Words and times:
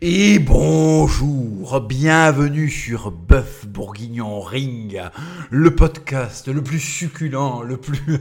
Et 0.00 0.38
bonjour, 0.38 1.80
bienvenue 1.80 2.70
sur 2.70 3.10
Bœuf 3.10 3.66
Bourguignon 3.66 4.40
Ring, 4.40 5.00
le 5.50 5.74
podcast 5.74 6.48
le 6.48 6.62
plus 6.62 6.78
succulent, 6.78 7.62
le 7.62 7.76
plus... 7.76 8.00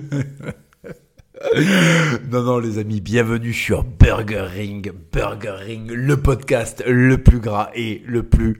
non, 2.32 2.42
non, 2.42 2.58
les 2.58 2.80
amis, 2.80 3.00
bienvenue 3.00 3.54
sur 3.54 3.84
Burger 3.84 4.48
Ring, 4.52 4.92
Burger 5.12 5.58
Ring, 5.60 5.92
le 5.92 6.18
podcast 6.18 6.84
le 6.88 7.20
plus 7.20 7.40
gras 7.40 7.70
et 7.76 8.02
le 8.08 8.24
plus 8.24 8.58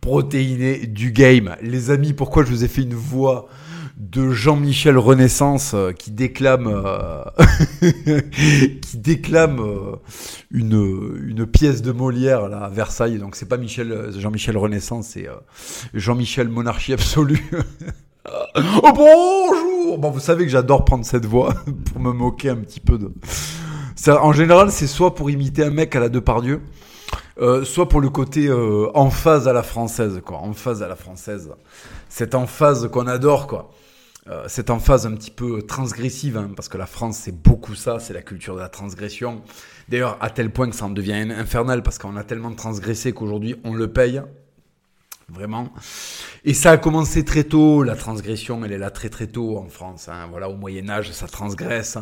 protéiné 0.00 0.86
du 0.86 1.12
game. 1.12 1.54
Les 1.60 1.90
amis, 1.90 2.14
pourquoi 2.14 2.44
je 2.44 2.50
vous 2.50 2.64
ai 2.64 2.68
fait 2.68 2.82
une 2.82 2.94
voix 2.94 3.46
de 4.02 4.32
Jean-Michel 4.32 4.98
Renaissance 4.98 5.74
euh, 5.74 5.92
qui 5.92 6.10
déclame 6.10 6.66
euh, 6.66 7.22
qui 8.82 8.98
déclame 8.98 9.60
euh, 9.60 9.96
une, 10.50 11.20
une 11.24 11.46
pièce 11.46 11.82
de 11.82 11.92
Molière 11.92 12.48
là 12.48 12.64
à 12.64 12.68
Versailles 12.68 13.18
donc 13.18 13.36
c'est 13.36 13.46
pas 13.46 13.58
Michel 13.58 14.10
Jean-Michel 14.18 14.56
Renaissance 14.58 15.10
c'est 15.10 15.28
Jean-Michel 15.94 16.48
monarchie 16.48 16.92
absolue 16.92 17.48
oh 18.28 18.92
bonjour 18.92 19.98
bon 19.98 20.10
vous 20.10 20.20
savez 20.20 20.46
que 20.46 20.50
j'adore 20.50 20.84
prendre 20.84 21.04
cette 21.04 21.26
voix 21.26 21.54
pour 21.92 22.00
me 22.00 22.12
moquer 22.12 22.48
un 22.48 22.56
petit 22.56 22.80
peu 22.80 22.98
de 22.98 23.12
en 24.08 24.32
général 24.32 24.72
c'est 24.72 24.88
soit 24.88 25.14
pour 25.14 25.30
imiter 25.30 25.62
un 25.62 25.70
mec 25.70 25.94
à 25.94 26.00
la 26.00 26.08
Depardieu 26.08 26.60
euh, 27.40 27.64
soit 27.64 27.88
pour 27.88 28.00
le 28.00 28.10
côté 28.10 28.46
euh, 28.48 28.90
en 28.94 29.08
phase 29.08 29.48
à 29.48 29.54
la 29.54 29.62
française, 29.62 30.20
quoi, 30.24 30.38
en 30.38 30.52
phase 30.52 30.82
à 30.82 30.88
la 30.88 30.96
française. 30.96 31.50
Cette 32.10 32.34
emphase 32.34 32.88
qu'on 32.90 33.06
adore, 33.06 33.46
quoi. 33.46 33.70
Euh, 34.28 34.44
cette 34.46 34.70
emphase 34.70 35.04
un 35.04 35.14
petit 35.16 35.32
peu 35.32 35.62
transgressive, 35.62 36.36
hein, 36.36 36.50
parce 36.54 36.68
que 36.68 36.78
la 36.78 36.86
France, 36.86 37.18
c'est 37.18 37.36
beaucoup 37.42 37.74
ça, 37.74 37.98
c'est 37.98 38.12
la 38.12 38.22
culture 38.22 38.54
de 38.54 38.60
la 38.60 38.68
transgression. 38.68 39.42
D'ailleurs, 39.88 40.16
à 40.20 40.30
tel 40.30 40.50
point 40.50 40.70
que 40.70 40.76
ça 40.76 40.84
en 40.84 40.90
devient 40.90 41.14
infernal, 41.14 41.82
parce 41.82 41.98
qu'on 41.98 42.16
a 42.16 42.22
tellement 42.22 42.54
transgressé 42.54 43.12
qu'aujourd'hui, 43.12 43.56
on 43.64 43.74
le 43.74 43.92
paye. 43.92 44.22
Vraiment. 45.28 45.72
Et 46.44 46.52
ça 46.52 46.72
a 46.72 46.76
commencé 46.76 47.24
très 47.24 47.44
tôt, 47.44 47.82
la 47.82 47.96
transgression, 47.96 48.64
elle 48.64 48.72
est 48.72 48.78
là 48.78 48.90
très 48.90 49.08
très 49.08 49.26
tôt 49.26 49.56
en 49.56 49.68
France. 49.68 50.08
Hein. 50.08 50.28
Voilà, 50.30 50.48
au 50.48 50.56
Moyen 50.56 50.90
Âge, 50.90 51.10
ça 51.12 51.26
transgresse. 51.26 51.96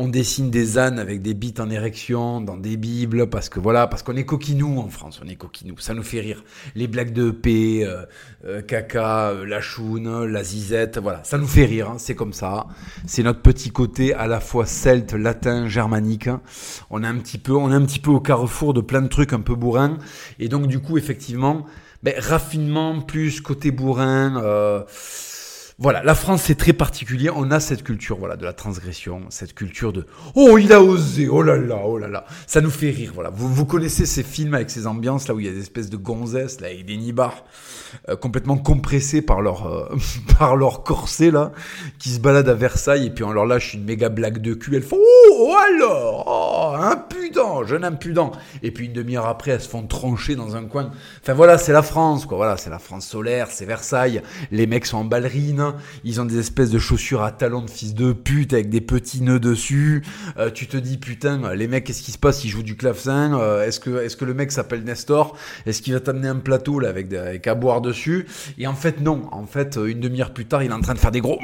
On 0.00 0.06
dessine 0.06 0.48
des 0.48 0.78
ânes 0.78 1.00
avec 1.00 1.22
des 1.22 1.34
bites 1.34 1.58
en 1.58 1.68
érection 1.70 2.40
dans 2.40 2.56
des 2.56 2.76
bibles, 2.76 3.28
parce 3.28 3.48
que 3.48 3.58
voilà, 3.58 3.88
parce 3.88 4.04
qu'on 4.04 4.14
est 4.14 4.24
coquinou 4.24 4.78
en 4.78 4.88
France, 4.88 5.20
on 5.24 5.26
est 5.26 5.34
coquinou. 5.34 5.76
Ça 5.78 5.92
nous 5.92 6.04
fait 6.04 6.20
rire. 6.20 6.44
Les 6.76 6.86
blagues 6.86 7.12
de 7.12 7.32
paix, 7.32 7.80
euh, 7.82 8.04
euh, 8.44 8.62
caca, 8.62 9.30
euh, 9.30 9.44
la 9.44 9.60
choune, 9.60 10.24
la 10.26 10.44
zizette, 10.44 10.98
voilà, 10.98 11.24
ça 11.24 11.36
nous 11.36 11.48
fait 11.48 11.64
rire. 11.64 11.90
Hein. 11.90 11.96
C'est 11.98 12.14
comme 12.14 12.32
ça. 12.32 12.68
C'est 13.06 13.24
notre 13.24 13.42
petit 13.42 13.70
côté 13.70 14.14
à 14.14 14.28
la 14.28 14.38
fois 14.38 14.66
celte, 14.66 15.14
latin, 15.14 15.66
germanique. 15.66 16.30
On 16.90 17.02
est 17.02 17.08
un 17.08 17.16
petit 17.16 17.38
peu, 17.38 17.56
on 17.56 17.72
est 17.72 17.74
un 17.74 17.84
petit 17.84 17.98
peu 17.98 18.12
au 18.12 18.20
carrefour 18.20 18.74
de 18.74 18.80
plein 18.80 19.02
de 19.02 19.08
trucs 19.08 19.32
un 19.32 19.40
peu 19.40 19.56
bourrins. 19.56 19.98
Et 20.38 20.48
donc 20.48 20.68
du 20.68 20.78
coup, 20.78 20.96
effectivement 20.96 21.66
ben, 22.04 22.14
raffinement 22.16 23.00
plus 23.00 23.40
côté 23.40 23.72
bourrin. 23.72 24.84
Voilà, 25.80 26.02
la 26.02 26.16
France 26.16 26.42
c'est 26.42 26.56
très 26.56 26.72
particulier. 26.72 27.30
On 27.32 27.52
a 27.52 27.60
cette 27.60 27.84
culture, 27.84 28.18
voilà, 28.18 28.34
de 28.34 28.44
la 28.44 28.52
transgression, 28.52 29.20
cette 29.28 29.54
culture 29.54 29.92
de 29.92 30.06
oh 30.34 30.58
il 30.58 30.72
a 30.72 30.82
osé, 30.82 31.28
oh 31.28 31.40
là 31.40 31.56
là, 31.56 31.78
oh 31.84 31.98
là 31.98 32.08
là. 32.08 32.24
Ça 32.48 32.60
nous 32.60 32.70
fait 32.70 32.90
rire, 32.90 33.12
voilà. 33.14 33.30
Vous, 33.32 33.64
connaissez 33.64 34.04
ces 34.04 34.24
films 34.24 34.54
avec 34.54 34.70
ces 34.70 34.88
ambiances 34.88 35.28
là 35.28 35.34
où 35.34 35.38
il 35.38 35.46
y 35.46 35.48
a 35.48 35.52
des 35.52 35.60
espèces 35.60 35.88
de 35.88 35.96
gonzesses 35.96 36.60
là 36.60 36.66
avec 36.66 36.84
des 36.84 36.96
nibards 36.96 37.44
euh, 38.08 38.16
complètement 38.16 38.56
compressés 38.56 39.22
par 39.22 39.40
leur 39.40 39.68
euh, 39.68 39.96
par 40.40 40.56
leur 40.56 40.82
corset 40.82 41.30
là, 41.30 41.52
qui 42.00 42.08
se 42.08 42.18
baladent 42.18 42.48
à 42.48 42.54
Versailles 42.54 43.06
et 43.06 43.10
puis 43.10 43.22
on 43.22 43.30
leur 43.30 43.46
lâche 43.46 43.74
une 43.74 43.84
méga 43.84 44.08
blague 44.08 44.38
de 44.38 44.54
cul. 44.54 44.74
Elles 44.74 44.82
font 44.82 44.98
oh, 44.98 45.54
alors, 45.76 46.24
oh 46.26 46.74
impudent, 46.76 47.62
jeune 47.62 47.84
impudent. 47.84 48.32
Et 48.64 48.72
puis 48.72 48.86
une 48.86 48.94
demi-heure 48.94 49.26
après 49.26 49.52
elles 49.52 49.60
se 49.60 49.68
font 49.68 49.86
trancher 49.86 50.34
dans 50.34 50.56
un 50.56 50.64
coin. 50.64 50.90
Enfin 51.22 51.34
voilà, 51.34 51.56
c'est 51.56 51.72
la 51.72 51.82
France 51.82 52.26
quoi. 52.26 52.36
Voilà, 52.36 52.56
c'est 52.56 52.70
la 52.70 52.80
France 52.80 53.06
solaire, 53.06 53.46
c'est 53.52 53.64
Versailles. 53.64 54.22
Les 54.50 54.66
mecs 54.66 54.84
sont 54.84 54.98
en 54.98 55.04
ils 56.04 56.20
ont 56.20 56.24
des 56.24 56.38
espèces 56.38 56.70
de 56.70 56.78
chaussures 56.78 57.22
à 57.22 57.32
talons 57.32 57.62
de 57.62 57.70
fils 57.70 57.94
de 57.94 58.12
pute 58.12 58.52
avec 58.52 58.68
des 58.68 58.80
petits 58.80 59.22
nœuds 59.22 59.40
dessus. 59.40 60.02
Euh, 60.38 60.50
tu 60.50 60.66
te 60.66 60.76
dis 60.76 60.98
putain, 60.98 61.54
les 61.54 61.68
mecs, 61.68 61.84
qu'est-ce 61.84 62.02
qui 62.02 62.12
se 62.12 62.18
passe? 62.18 62.44
Ils 62.44 62.50
jouent 62.50 62.62
du 62.62 62.76
clavecin. 62.76 63.38
Euh, 63.38 63.66
est-ce 63.66 63.80
que 63.80 64.02
est-ce 64.02 64.16
que 64.16 64.24
le 64.24 64.34
mec 64.34 64.52
s'appelle 64.52 64.84
Nestor? 64.84 65.36
Est-ce 65.66 65.82
qu'il 65.82 65.92
va 65.92 66.00
t'amener 66.00 66.28
un 66.28 66.36
plateau 66.36 66.78
là 66.78 66.88
avec, 66.88 67.12
avec 67.12 67.46
à 67.46 67.54
boire 67.54 67.80
dessus? 67.80 68.26
Et 68.58 68.66
en 68.66 68.74
fait 68.74 69.00
non. 69.00 69.22
En 69.32 69.46
fait, 69.46 69.76
euh, 69.76 69.86
une 69.86 70.00
demi-heure 70.00 70.32
plus 70.32 70.46
tard, 70.46 70.62
il 70.62 70.70
est 70.70 70.74
en 70.74 70.80
train 70.80 70.94
de 70.94 70.98
faire 70.98 71.10
des 71.10 71.20
gros 71.20 71.38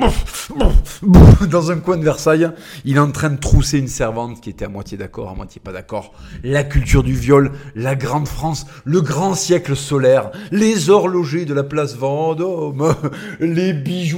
dans 1.48 1.70
un 1.70 1.78
coin 1.78 1.96
de 1.96 2.04
Versailles. 2.04 2.50
Il 2.84 2.96
est 2.96 3.00
en 3.00 3.10
train 3.10 3.30
de 3.30 3.38
trousser 3.38 3.78
une 3.78 3.88
servante 3.88 4.40
qui 4.40 4.50
était 4.50 4.64
à 4.64 4.68
moitié 4.68 4.96
d'accord, 4.98 5.30
à 5.30 5.34
moitié 5.34 5.60
pas 5.62 5.72
d'accord. 5.72 6.12
La 6.42 6.64
culture 6.64 7.02
du 7.02 7.14
viol, 7.14 7.52
la 7.74 7.94
grande 7.94 8.28
France, 8.28 8.66
le 8.84 9.00
grand 9.00 9.34
siècle 9.34 9.76
solaire, 9.76 10.30
les 10.50 10.90
horlogers 10.90 11.44
de 11.44 11.54
la 11.54 11.62
place 11.62 11.96
Vendôme, 11.96 12.94
les 13.40 13.72
bijoux 13.72 14.13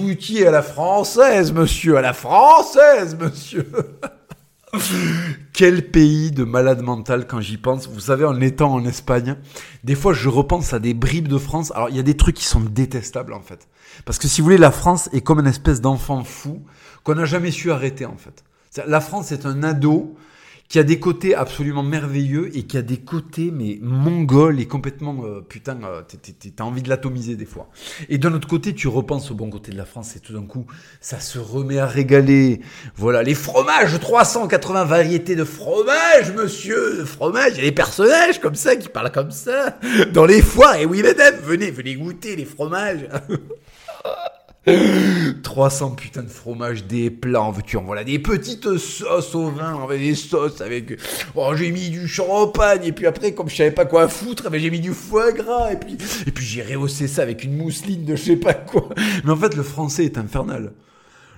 à 0.47 0.51
la 0.51 0.63
française, 0.63 1.53
monsieur, 1.53 1.97
à 1.97 2.03
la 2.03 2.13
française, 2.13 3.17
monsieur. 3.19 3.71
Quel 5.53 5.91
pays 5.91 6.31
de 6.33 6.45
malade 6.45 6.83
mental 6.83 7.27
quand 7.27 7.41
j'y 7.41 7.57
pense. 7.57 7.89
Vous 7.89 8.01
savez, 8.01 8.25
en 8.25 8.41
étant 8.41 8.75
en 8.75 8.85
Espagne, 8.85 9.37
des 9.85 9.95
fois 9.95 10.13
je 10.13 10.29
repense 10.29 10.75
à 10.75 10.79
des 10.79 10.93
bribes 10.93 11.29
de 11.29 11.39
France. 11.39 11.73
Alors 11.75 11.89
il 11.89 11.97
y 11.97 12.01
a 12.01 12.03
des 12.03 12.17
trucs 12.17 12.37
qui 12.37 12.45
sont 12.45 12.61
détestables 12.61 13.33
en 13.33 13.41
fait. 13.41 13.69
Parce 14.05 14.19
que 14.19 14.29
si 14.29 14.41
vous 14.41 14.47
voulez, 14.47 14.59
la 14.59 14.71
France 14.71 15.09
est 15.13 15.23
comme 15.23 15.41
une 15.41 15.47
espèce 15.47 15.81
d'enfant 15.81 16.25
fou 16.25 16.63
qu'on 17.05 17.15
n'a 17.15 17.25
jamais 17.25 17.51
su 17.51 17.71
arrêter 17.71 18.05
en 18.05 18.17
fait. 18.17 18.45
La 18.87 19.01
France 19.01 19.33
est 19.33 19.47
un 19.47 19.63
ado 19.63 20.15
qui 20.69 20.79
a 20.79 20.83
des 20.83 20.99
côtés 20.99 21.35
absolument 21.35 21.83
merveilleux 21.83 22.51
et 22.57 22.65
qui 22.65 22.77
a 22.77 22.83
des 22.83 22.99
côtés 22.99 23.51
mais 23.53 23.79
mongols 23.81 24.61
et 24.61 24.67
complètement 24.67 25.25
euh, 25.25 25.41
putain 25.41 25.79
euh, 25.85 26.03
t'as 26.57 26.65
envie 26.65 26.83
de 26.83 26.89
l'atomiser 26.89 27.37
des 27.37 27.45
fois. 27.45 27.69
Et 28.09 28.19
d'un 28.19 28.33
autre 28.35 28.49
côté, 28.49 28.75
tu 28.75 28.89
repenses 28.89 29.31
au 29.31 29.35
bon 29.35 29.51
côté 29.51 29.73
de 29.73 29.77
la 29.77 29.85
France 29.85 30.17
et 30.17 30.21
tout 30.21 30.33
d'un 30.33 30.47
coup, 30.47 30.67
ça 31.01 31.21
se 31.21 31.39
remet 31.39 31.79
à 31.79 31.87
régaler. 31.87 32.61
Voilà, 32.97 33.23
les 33.23 33.35
fromages, 33.35 33.99
380 33.99 34.85
variétés 34.85 35.37
de 35.37 35.45
fromages, 35.45 36.33
monsieur, 36.37 36.99
de 36.99 37.05
fromage, 37.05 37.53
il 37.55 37.59
y 37.59 37.61
a 37.61 37.65
des 37.65 37.73
personnages 37.73 38.41
comme 38.41 38.55
ça 38.55 38.77
qui 38.77 38.89
parlent 38.89 39.13
comme 39.13 39.31
ça 39.31 39.79
dans 40.13 40.27
les 40.27 40.43
foires. 40.43 40.77
Et 40.77 40.87
oui 40.87 41.03
madame, 41.03 41.37
venez, 41.43 41.71
venez 41.71 41.95
goûter 41.95 42.37
les 42.37 42.45
fromages. 42.45 43.09
300 44.67 45.93
putains 45.93 46.25
de 46.25 46.29
fromage, 46.29 46.87
des 46.87 47.09
plats 47.09 47.43
en 47.43 47.53
veux-tu, 47.53 47.77
voilà, 47.77 48.03
des 48.03 48.19
petites 48.19 48.79
sauces 48.79 49.33
au 49.37 49.49
vin, 49.51 49.79
on 49.81 49.87
des 49.87 50.17
sauces 50.17 50.61
avec, 50.61 50.99
oh, 51.37 51.55
j'ai 51.55 51.71
mis 51.71 51.89
du 51.89 52.09
champagne, 52.09 52.83
et 52.85 52.91
puis 52.91 53.07
après, 53.07 53.33
comme 53.33 53.49
je 53.49 53.55
savais 53.55 53.71
pas 53.71 53.85
quoi 53.85 54.09
foutre, 54.09 54.49
j'ai 54.53 54.71
mis 54.71 54.81
du 54.81 54.93
foie 54.93 55.31
gras, 55.31 55.71
et 55.73 55.77
puis, 55.77 55.97
et 56.27 56.33
puis 56.33 56.45
j'ai 56.45 56.63
rehaussé 56.63 57.07
ça 57.07 57.23
avec 57.23 57.45
une 57.45 57.57
mousseline 57.57 58.05
de 58.05 58.17
je 58.17 58.23
sais 58.23 58.37
pas 58.37 58.55
quoi. 58.55 58.89
Mais 59.25 59.31
en 59.31 59.37
fait, 59.37 59.55
le 59.55 59.63
français 59.63 60.05
est 60.05 60.19
infernal. 60.19 60.73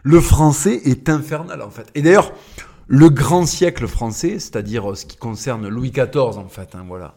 Le 0.04 0.20
français 0.22 0.80
est 0.86 1.10
infernal, 1.10 1.60
en 1.60 1.70
fait. 1.70 1.86
Et 1.94 2.00
d'ailleurs, 2.00 2.32
le 2.86 3.10
grand 3.10 3.44
siècle 3.44 3.86
français, 3.86 4.38
c'est-à-dire 4.38 4.96
ce 4.96 5.04
qui 5.04 5.18
concerne 5.18 5.68
Louis 5.68 5.90
XIV, 5.90 6.38
en 6.38 6.48
fait, 6.48 6.74
hein, 6.74 6.86
voilà. 6.88 7.14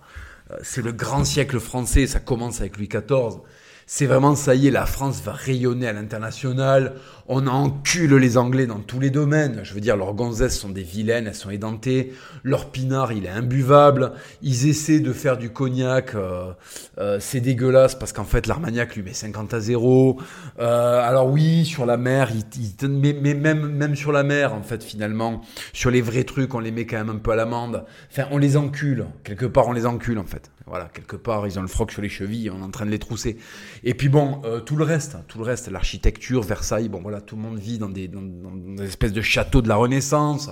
Euh, 0.51 0.57
c'est 0.61 0.81
le 0.81 0.91
grand 0.91 1.23
siècle 1.23 1.61
français, 1.61 2.05
ça 2.05 2.19
commence 2.19 2.59
avec 2.59 2.75
Louis 2.75 2.89
XIV 2.89 3.39
c'est 3.86 4.06
vraiment 4.06 4.36
ça 4.36 4.56
y 4.56 4.68
est, 4.68 4.72
la 4.72 4.86
France 4.86 5.22
va 5.24 5.34
rayonner 5.34 5.88
à 5.88 5.94
l'international. 5.94 6.94
On 7.28 7.47
encule 7.47 8.16
les 8.16 8.38
Anglais 8.38 8.66
dans 8.66 8.80
tous 8.80 9.00
les 9.00 9.09
domaines. 9.09 9.62
Je 9.64 9.74
veux 9.74 9.80
dire, 9.80 9.96
leurs 9.96 10.14
gonzesses 10.14 10.59
sont 10.59 10.69
des 10.69 10.84
vilaines, 10.84 11.28
elles 11.28 11.36
sont 11.36 11.50
édentées. 11.50 12.14
Leur 12.44 12.72
pinard, 12.72 13.14
il 13.14 13.25
est 13.25 13.30
imbuvable. 13.30 14.14
Ils 14.41 14.68
essaient 14.68 15.00
de 15.00 15.14
faire 15.14 15.38
du 15.38 15.50
cognac. 15.50 16.16
Euh, 16.16 16.52
euh, 16.97 17.18
c'est 17.20 17.40
dégueulasse 17.40 17.96
parce 17.96 18.14
qu'en 18.14 18.25
fait, 18.25 18.47
l'Armagnac 18.47 18.96
lui 18.96 19.03
met 19.03 19.14
50 19.14 19.53
à 19.53 19.59
0. 19.59 20.20
Euh, 20.59 21.02
alors 21.02 21.30
oui, 21.30 21.66
sur 21.66 21.86
la 21.86 21.97
mer, 21.97 22.31
il, 22.34 22.90
mais, 22.90 23.16
mais, 23.20 23.34
même, 23.34 23.68
même 23.68 23.96
sur 23.96 24.12
la 24.12 24.24
mer, 24.24 24.53
en 24.53 24.64
fait, 24.64 24.84
finalement, 24.84 25.41
sur 25.74 25.91
les 25.91 26.02
vrais 26.02 26.24
trucs, 26.24 26.53
on 26.53 26.59
les 26.59 26.72
met 26.72 26.86
quand 26.86 26.97
même 26.97 27.09
un 27.09 27.18
peu 27.18 27.31
à 27.31 27.36
l'amende. 27.36 27.86
Enfin, 28.12 28.28
on 28.31 28.38
les 28.38 28.58
encule. 28.58 29.06
Quelque 29.24 29.46
part, 29.46 29.68
on 29.68 29.74
les 29.74 29.86
encule, 29.86 30.20
en 30.20 30.25
fait. 30.25 30.52
Voilà, 30.72 30.86
quelque 30.86 31.18
part, 31.18 31.46
ils 31.47 31.59
ont 31.59 31.62
le 31.62 31.68
froc 31.68 31.91
sur 31.91 32.02
les 32.02 32.08
chevilles, 32.08 32.50
on 32.50 32.62
est 32.62 32.64
en 32.64 32.72
train 32.72 32.85
de 32.85 32.91
les 32.91 32.97
trousser. 32.97 33.35
Et 33.84 33.94
puis 33.94 34.08
bon, 34.08 34.41
euh, 34.46 34.62
tout 34.62 34.78
le 34.78 34.85
reste, 34.85 35.18
tout 35.28 35.38
le 35.38 35.44
reste, 35.44 35.70
l'architecture, 35.70 36.44
Versailles, 36.44 36.88
bon 36.88 37.02
voilà, 37.02 37.20
tout 37.20 37.35
le 37.35 37.41
monde 37.41 37.59
vit 37.59 37.78
dans 37.78 37.90
des, 37.90 38.08
dans, 38.08 38.22
des 38.22 38.85
espèces 38.85 39.12
de 39.12 39.22
châteaux 39.22 39.62
de 39.62 39.68
la 39.68 39.76
Renaissance. 39.76 40.50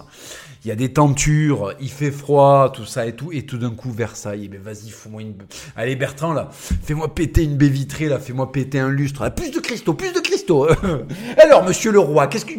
Il 0.66 0.68
y 0.68 0.72
a 0.72 0.76
des 0.76 0.92
tentures, 0.92 1.74
il 1.80 1.90
fait 1.90 2.12
froid, 2.12 2.70
tout 2.70 2.84
ça 2.84 3.08
et 3.08 3.16
tout. 3.16 3.32
Et 3.32 3.46
tout 3.46 3.58
d'un 3.58 3.72
coup, 3.72 3.94
Versailles, 3.94 4.42
eh 4.44 4.48
ben, 4.50 4.60
vas-y, 4.62 4.90
fais-moi 4.90 5.22
une... 5.22 5.36
Allez 5.78 5.96
Bertrand, 5.96 6.34
là, 6.34 6.50
fais-moi 6.52 7.16
péter 7.16 7.46
une 7.46 7.56
baie 7.56 7.70
vitrée, 7.70 8.10
là, 8.10 8.20
fais-moi 8.20 8.52
péter 8.52 8.80
un 8.80 8.90
lustre. 8.90 9.22
Ah, 9.24 9.32
plus 9.32 9.52
de 9.52 9.60
cristaux, 9.62 9.94
plus 9.94 10.12
de 10.12 10.20
cristaux. 10.20 10.29
Alors, 11.38 11.64
monsieur 11.64 11.92
le 11.92 12.00
roi, 12.00 12.28
qu'est-ce 12.28 12.46
que... 12.46 12.54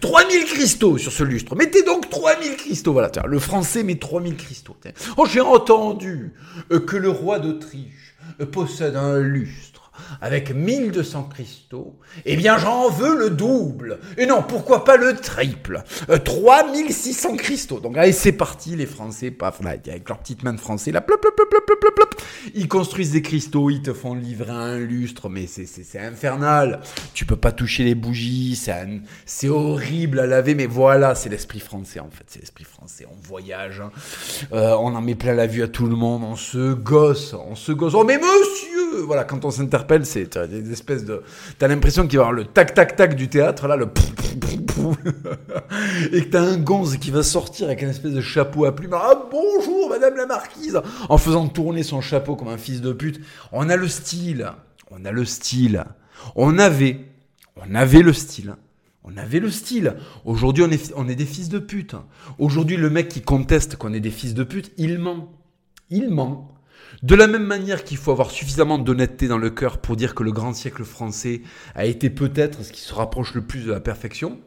3000 0.00 0.36
euh, 0.36 0.46
cristaux 0.46 0.98
sur 0.98 1.12
ce 1.12 1.24
lustre. 1.24 1.54
Mettez 1.56 1.82
donc 1.82 2.08
3000 2.08 2.56
cristaux. 2.56 2.92
Voilà, 2.92 3.10
le 3.26 3.38
français 3.38 3.82
met 3.82 3.96
3000 3.96 4.36
cristaux. 4.36 4.76
Oh, 5.16 5.26
j'ai 5.30 5.40
entendu 5.40 6.32
euh, 6.72 6.80
que 6.80 6.96
le 6.96 7.10
roi 7.10 7.38
d'Autriche 7.38 8.16
euh, 8.40 8.46
possède 8.46 8.96
un 8.96 9.18
lustre 9.18 9.79
avec 10.20 10.54
1200 10.54 11.24
cristaux, 11.24 11.98
eh 12.24 12.36
bien 12.36 12.58
j'en 12.58 12.90
veux 12.90 13.18
le 13.18 13.30
double. 13.30 13.98
Et 14.16 14.26
non, 14.26 14.42
pourquoi 14.46 14.84
pas 14.84 14.96
le 14.96 15.16
triple? 15.16 15.82
3600 16.24 17.36
cristaux. 17.36 17.80
Donc 17.80 17.96
allez, 17.96 18.12
c'est 18.12 18.32
parti, 18.32 18.76
les 18.76 18.86
Français, 18.86 19.30
paf, 19.30 19.62
là, 19.62 19.70
avec 19.70 20.08
leurs 20.08 20.18
petites 20.18 20.42
mains 20.42 20.52
de 20.52 20.60
Français, 20.60 20.92
là, 20.92 21.00
plop, 21.00 21.20
plop, 21.20 21.34
plop, 21.34 21.48
plop, 21.48 21.64
plop, 21.66 21.94
plop, 21.94 22.22
ils 22.54 22.68
construisent 22.68 23.12
des 23.12 23.22
cristaux, 23.22 23.70
ils 23.70 23.82
te 23.82 23.92
font 23.92 24.14
livrer 24.14 24.52
un 24.52 24.78
lustre, 24.78 25.28
mais 25.28 25.46
c'est 25.46 25.98
infernal. 25.98 26.80
Tu 27.14 27.26
peux 27.26 27.36
pas 27.36 27.52
toucher 27.52 27.84
les 27.84 27.94
bougies, 27.94 28.60
c'est 29.26 29.48
horrible 29.48 30.20
à 30.20 30.26
laver, 30.26 30.54
mais 30.54 30.66
voilà, 30.66 31.14
c'est 31.14 31.28
l'esprit 31.28 31.60
français 31.60 32.00
en 32.00 32.10
fait, 32.10 32.24
c'est 32.26 32.40
l'esprit 32.40 32.64
français. 32.64 33.06
On 33.10 33.26
voyage, 33.26 33.80
hein. 33.80 33.90
euh, 34.52 34.74
on 34.78 34.94
en 34.94 35.00
met 35.00 35.14
plein 35.14 35.34
la 35.34 35.46
vue 35.46 35.62
à 35.62 35.68
tout 35.68 35.86
le 35.86 35.96
monde, 35.96 36.22
on 36.24 36.36
se 36.36 36.72
gosse, 36.72 37.34
on 37.34 37.54
se 37.54 37.72
gosse. 37.72 37.94
Oh 37.94 38.04
mais 38.04 38.18
monsieur, 38.18 38.69
voilà, 39.04 39.24
quand 39.24 39.44
on 39.44 39.50
s'interpelle, 39.50 40.06
c'est 40.06 40.38
des 40.38 40.72
espèces 40.72 41.04
de, 41.04 41.22
t'as 41.58 41.68
l'impression 41.68 42.06
qu'il 42.06 42.18
va 42.18 42.24
y 42.24 42.26
avoir 42.26 42.32
le 42.32 42.44
tac 42.44 42.74
tac 42.74 42.96
tac 42.96 43.14
du 43.14 43.28
théâtre 43.28 43.66
là, 43.66 43.76
le 43.76 43.86
et 46.12 46.24
que 46.24 46.30
t'as 46.30 46.42
un 46.42 46.58
gonze 46.58 46.96
qui 46.96 47.10
va 47.10 47.22
sortir 47.22 47.66
avec 47.66 47.82
un 47.82 47.88
espèce 47.88 48.12
de 48.12 48.20
chapeau 48.20 48.64
à 48.64 48.74
plumes. 48.74 48.94
Ah 48.94 49.28
bonjour 49.30 49.90
madame 49.90 50.16
la 50.16 50.26
marquise 50.26 50.80
En 51.08 51.18
faisant 51.18 51.48
tourner 51.48 51.82
son 51.82 52.00
chapeau 52.00 52.36
comme 52.36 52.48
un 52.48 52.58
fils 52.58 52.80
de 52.80 52.92
pute. 52.92 53.20
On 53.52 53.68
a 53.68 53.76
le 53.76 53.88
style. 53.88 54.52
On 54.90 55.04
a 55.04 55.12
le 55.12 55.24
style. 55.24 55.84
On 56.34 56.58
avait. 56.58 57.00
On 57.56 57.74
avait 57.74 58.02
le 58.02 58.12
style. 58.12 58.56
On 59.04 59.16
avait 59.16 59.40
le 59.40 59.50
style. 59.50 59.96
Aujourd'hui, 60.24 60.64
on 60.64 60.70
est, 60.70 60.92
on 60.96 61.08
est 61.08 61.14
des 61.14 61.26
fils 61.26 61.48
de 61.48 61.58
pute. 61.58 61.96
Aujourd'hui, 62.38 62.76
le 62.76 62.90
mec 62.90 63.08
qui 63.08 63.22
conteste 63.22 63.76
qu'on 63.76 63.92
est 63.92 64.00
des 64.00 64.10
fils 64.10 64.34
de 64.34 64.44
pute, 64.44 64.72
il 64.76 64.98
ment. 64.98 65.32
Il 65.88 66.10
ment. 66.10 66.59
De 67.02 67.14
la 67.14 67.26
même 67.26 67.44
manière 67.44 67.84
qu'il 67.84 67.96
faut 67.96 68.10
avoir 68.10 68.30
suffisamment 68.30 68.78
d'honnêteté 68.78 69.28
dans 69.28 69.38
le 69.38 69.50
cœur 69.50 69.78
pour 69.78 69.96
dire 69.96 70.14
que 70.14 70.22
le 70.22 70.32
grand 70.32 70.52
siècle 70.52 70.84
français 70.84 71.42
a 71.74 71.86
été 71.86 72.10
peut-être 72.10 72.62
ce 72.62 72.72
qui 72.72 72.80
se 72.80 72.94
rapproche 72.94 73.34
le 73.34 73.42
plus 73.42 73.64
de 73.64 73.72
la 73.72 73.80
perfection, 73.80 74.40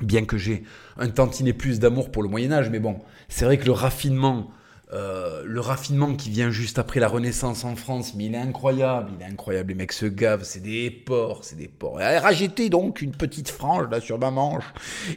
bien 0.00 0.24
que 0.24 0.38
j'ai 0.38 0.64
un 0.96 1.08
tantinet 1.08 1.52
plus 1.52 1.80
d'amour 1.80 2.10
pour 2.10 2.22
le 2.22 2.28
Moyen 2.28 2.52
Âge, 2.52 2.70
mais 2.70 2.80
bon, 2.80 2.98
c'est 3.28 3.44
vrai 3.44 3.58
que 3.58 3.66
le 3.66 3.72
raffinement 3.72 4.50
euh, 4.94 5.42
le 5.44 5.60
raffinement 5.60 6.14
qui 6.14 6.30
vient 6.30 6.50
juste 6.50 6.78
après 6.78 7.00
la 7.00 7.08
Renaissance 7.08 7.64
en 7.64 7.74
France, 7.74 8.14
mais 8.14 8.26
il 8.26 8.34
est 8.34 8.38
incroyable, 8.38 9.10
il 9.18 9.22
est 9.22 9.28
incroyable. 9.28 9.70
Les 9.70 9.74
mecs 9.74 9.92
se 9.92 10.06
gavent, 10.06 10.44
c'est 10.44 10.60
des 10.60 10.90
porcs, 10.90 11.40
c'est 11.42 11.56
des 11.56 11.68
porcs. 11.68 11.98
Rajoutez 11.98 12.68
donc 12.68 13.02
une 13.02 13.12
petite 13.12 13.48
frange 13.48 13.90
là 13.90 14.00
sur 14.00 14.18
ma 14.18 14.30
manche 14.30 14.64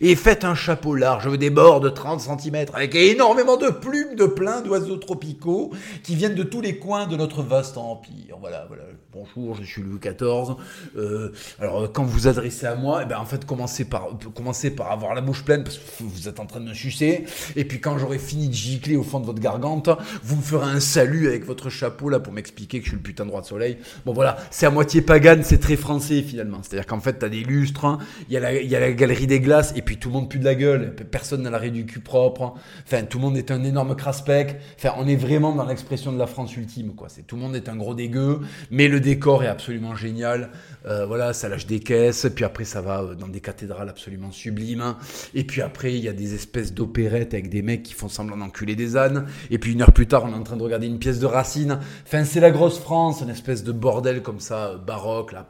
et 0.01 0.15
faites 0.15 0.43
un 0.43 0.55
chapeau 0.55 0.95
large 0.95 1.37
des 1.37 1.49
bords 1.51 1.79
de 1.79 1.89
30 1.89 2.21
cm 2.21 2.65
avec 2.73 2.95
énormément 2.95 3.57
de 3.57 3.69
plumes 3.69 4.15
de 4.15 4.25
plein 4.25 4.61
d'oiseaux 4.61 4.97
tropicaux 4.97 5.71
qui 6.03 6.15
viennent 6.15 6.35
de 6.35 6.43
tous 6.43 6.61
les 6.61 6.77
coins 6.79 7.05
de 7.05 7.15
notre 7.15 7.43
vaste 7.43 7.77
empire. 7.77 8.37
Voilà, 8.39 8.65
voilà. 8.67 8.83
Bonjour, 9.17 9.55
je 9.55 9.63
suis 9.63 9.81
Louis 9.81 9.97
XIV. 9.99 10.55
Euh, 10.95 11.31
alors, 11.59 11.91
quand 11.91 12.03
vous 12.03 12.11
vous 12.11 12.27
adressez 12.27 12.67
à 12.67 12.75
moi, 12.75 13.01
eh 13.01 13.07
ben, 13.07 13.17
en 13.17 13.25
fait, 13.25 13.45
commencez 13.45 13.83
par, 13.83 14.09
par 14.75 14.91
avoir 14.91 15.15
la 15.15 15.21
bouche 15.21 15.43
pleine 15.43 15.63
parce 15.63 15.77
que 15.77 16.03
vous 16.03 16.27
êtes 16.27 16.39
en 16.39 16.45
train 16.45 16.59
de 16.59 16.69
me 16.69 16.73
sucer. 16.75 17.25
Et 17.55 17.65
puis, 17.65 17.81
quand 17.81 17.97
j'aurai 17.97 18.19
fini 18.19 18.47
de 18.47 18.53
gicler 18.53 18.95
au 18.95 19.01
fond 19.01 19.19
de 19.19 19.25
votre 19.25 19.39
gargante, 19.39 19.89
vous 20.23 20.35
me 20.35 20.41
ferez 20.41 20.69
un 20.69 20.79
salut 20.79 21.27
avec 21.27 21.45
votre 21.45 21.71
chapeau 21.71 22.09
là 22.09 22.19
pour 22.19 22.31
m'expliquer 22.31 22.77
que 22.77 22.85
je 22.85 22.91
suis 22.91 22.97
le 22.97 23.01
putain 23.01 23.25
de 23.25 23.31
roi 23.31 23.41
de 23.41 23.47
soleil. 23.47 23.79
Bon 24.05 24.13
voilà, 24.13 24.37
c'est 24.51 24.67
à 24.67 24.69
moitié 24.69 25.01
pagane, 25.01 25.41
c'est 25.41 25.59
très 25.59 25.77
français 25.77 26.21
finalement. 26.21 26.59
C'est-à-dire 26.61 26.85
qu'en 26.85 26.99
fait, 26.99 27.13
t'as 27.13 27.29
des 27.29 27.43
lustres, 27.43 27.85
hein. 27.85 27.97
il 28.29 28.33
y, 28.33 28.37
a 28.37 28.79
la, 28.79 28.91
galerie 28.91 29.25
des 29.25 29.39
glaces, 29.39 29.73
et 29.75 29.81
puis 29.81 29.97
tout 29.97 30.09
le 30.09 30.13
monde 30.13 30.29
pue 30.29 30.37
de 30.37 30.45
la 30.45 30.53
gueule, 30.53 30.93
personne 31.09 31.41
n'a 31.41 31.49
l'arrêt 31.49 31.71
du 31.71 31.87
cul 31.87 32.01
propre. 32.01 32.53
Enfin, 32.85 33.03
tout 33.03 33.17
le 33.17 33.23
monde 33.23 33.37
est 33.37 33.49
un 33.49 33.63
énorme 33.63 33.95
craspec. 33.95 34.57
Enfin, 34.77 34.93
on 34.97 35.07
est 35.07 35.15
vraiment 35.15 35.55
dans 35.55 35.65
l'expression 35.65 36.11
de 36.11 36.19
la 36.19 36.27
France 36.27 36.55
ultime, 36.55 36.93
quoi. 36.93 37.07
C'est 37.09 37.25
tout 37.25 37.35
le 37.35 37.41
monde 37.41 37.55
est 37.55 37.67
un 37.67 37.75
gros 37.75 37.95
dégueu, 37.95 38.41
mais 38.69 38.87
le 38.87 39.06
décor 39.07 39.41
est 39.41 39.47
absolument 39.47 39.95
génial. 39.95 40.49
Euh, 40.85 41.05
voilà, 41.05 41.33
ça 41.33 41.49
lâche 41.49 41.65
des 41.65 41.79
caisses, 41.79 42.27
puis 42.33 42.45
après 42.45 42.63
ça 42.63 42.81
va 42.81 43.01
euh, 43.01 43.15
dans 43.15 43.27
des 43.27 43.41
cathédrales 43.41 43.89
absolument 43.89 44.31
sublimes. 44.31 44.81
Hein. 44.81 44.97
Et 45.33 45.43
puis 45.43 45.61
après, 45.61 45.93
il 45.93 46.03
y 46.03 46.07
a 46.07 46.13
des 46.13 46.33
espèces 46.33 46.73
d'opérettes 46.73 47.33
avec 47.33 47.49
des 47.49 47.61
mecs 47.61 47.83
qui 47.83 47.93
font 47.93 48.09
semblant 48.09 48.37
d'enculer 48.37 48.75
des 48.75 48.95
ânes. 48.95 49.25
Et 49.49 49.59
puis 49.59 49.73
une 49.73 49.81
heure 49.81 49.91
plus 49.91 50.07
tard, 50.07 50.23
on 50.25 50.29
est 50.29 50.35
en 50.35 50.43
train 50.43 50.55
de 50.57 50.63
regarder 50.63 50.87
une 50.87 50.99
pièce 50.99 51.19
de 51.19 51.25
Racine. 51.25 51.79
Enfin, 52.05 52.23
c'est 52.23 52.39
la 52.39 52.51
grosse 52.51 52.79
France, 52.79 53.21
une 53.21 53.29
espèce 53.29 53.63
de 53.63 53.71
bordel 53.71 54.21
comme 54.21 54.39
ça, 54.39 54.71
euh, 54.71 54.77
baroque, 54.77 55.33
là, 55.33 55.49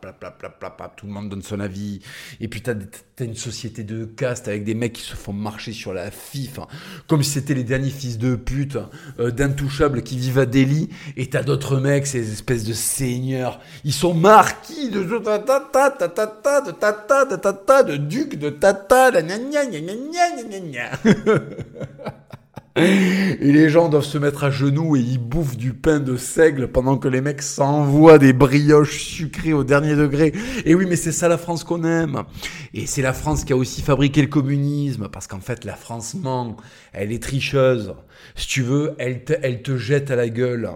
tout 0.95 1.05
le 1.05 1.11
monde 1.11 1.29
donne 1.29 1.41
son 1.43 1.59
avis. 1.59 1.99
Et 2.39 2.47
puis 2.47 2.61
t'as 2.61 2.73
as 3.19 3.23
une 3.23 3.35
société 3.35 3.83
de 3.83 4.05
caste 4.05 4.47
avec 4.47 4.63
des 4.63 4.75
mecs 4.75 4.93
qui 4.93 5.01
se 5.01 5.15
font 5.15 5.33
marcher 5.33 5.73
sur 5.73 5.93
la 5.93 6.11
fif, 6.11 6.59
hein. 6.59 6.67
comme 7.07 7.23
si 7.23 7.31
c'était 7.31 7.55
les 7.55 7.63
derniers 7.63 7.89
fils 7.89 8.19
de 8.19 8.35
pute, 8.35 8.77
d'intouchables 9.17 10.03
qui 10.03 10.17
vivent 10.17 10.39
à 10.39 10.45
Delhi. 10.45 10.89
Et 11.15 11.27
t'as 11.27 11.41
d'autres 11.41 11.77
mecs, 11.79 12.05
ces 12.05 12.31
espèces 12.31 12.63
de 12.63 12.73
seigneurs, 12.73 13.36
ils 13.83 13.93
sont 13.93 14.13
marquis 14.13 14.89
de 14.89 15.03
tata, 15.03 15.89
de 15.89 16.07
tata, 16.07 16.61
de 16.61 16.71
tata, 16.71 17.25
de 17.25 17.35
tata, 17.35 17.83
de 17.83 17.97
duc, 17.97 18.37
de 18.37 18.49
tata, 18.49 19.11
gna 19.11 19.61
Et 22.77 23.51
les 23.51 23.69
gens 23.69 23.89
doivent 23.89 24.05
se 24.05 24.19
mettre 24.19 24.43
à 24.43 24.51
genoux 24.51 24.95
et 24.95 24.99
ils 24.99 25.17
bouffent 25.17 25.57
du 25.57 25.73
pain 25.73 25.99
de 25.99 26.15
seigle 26.15 26.67
pendant 26.67 26.97
que 26.97 27.07
les 27.07 27.21
mecs 27.21 27.41
s'envoient 27.41 28.19
des 28.19 28.33
brioches 28.33 29.03
sucrées 29.03 29.53
au 29.53 29.63
dernier 29.63 29.95
degré. 29.95 30.31
Et 30.63 30.75
oui, 30.75 30.85
mais 30.87 30.95
c'est 30.95 31.11
ça 31.11 31.27
la 31.27 31.39
France 31.39 31.63
qu'on 31.63 31.83
aime. 31.83 32.23
Et 32.75 32.85
c'est 32.85 33.01
la 33.01 33.13
France 33.13 33.45
qui 33.45 33.53
a 33.53 33.55
aussi 33.55 33.81
fabriqué 33.81 34.21
le 34.21 34.27
communisme, 34.27 35.07
parce 35.11 35.25
qu'en 35.25 35.39
fait, 35.39 35.65
la 35.65 35.75
France 35.75 36.13
ment. 36.13 36.55
Elle 36.93 37.11
est 37.11 37.21
tricheuse. 37.21 37.95
Si 38.35 38.47
tu 38.47 38.61
veux, 38.61 38.95
elle 38.99 39.23
te, 39.23 39.77
jette 39.77 40.11
à 40.11 40.15
la 40.15 40.29
gueule 40.29 40.69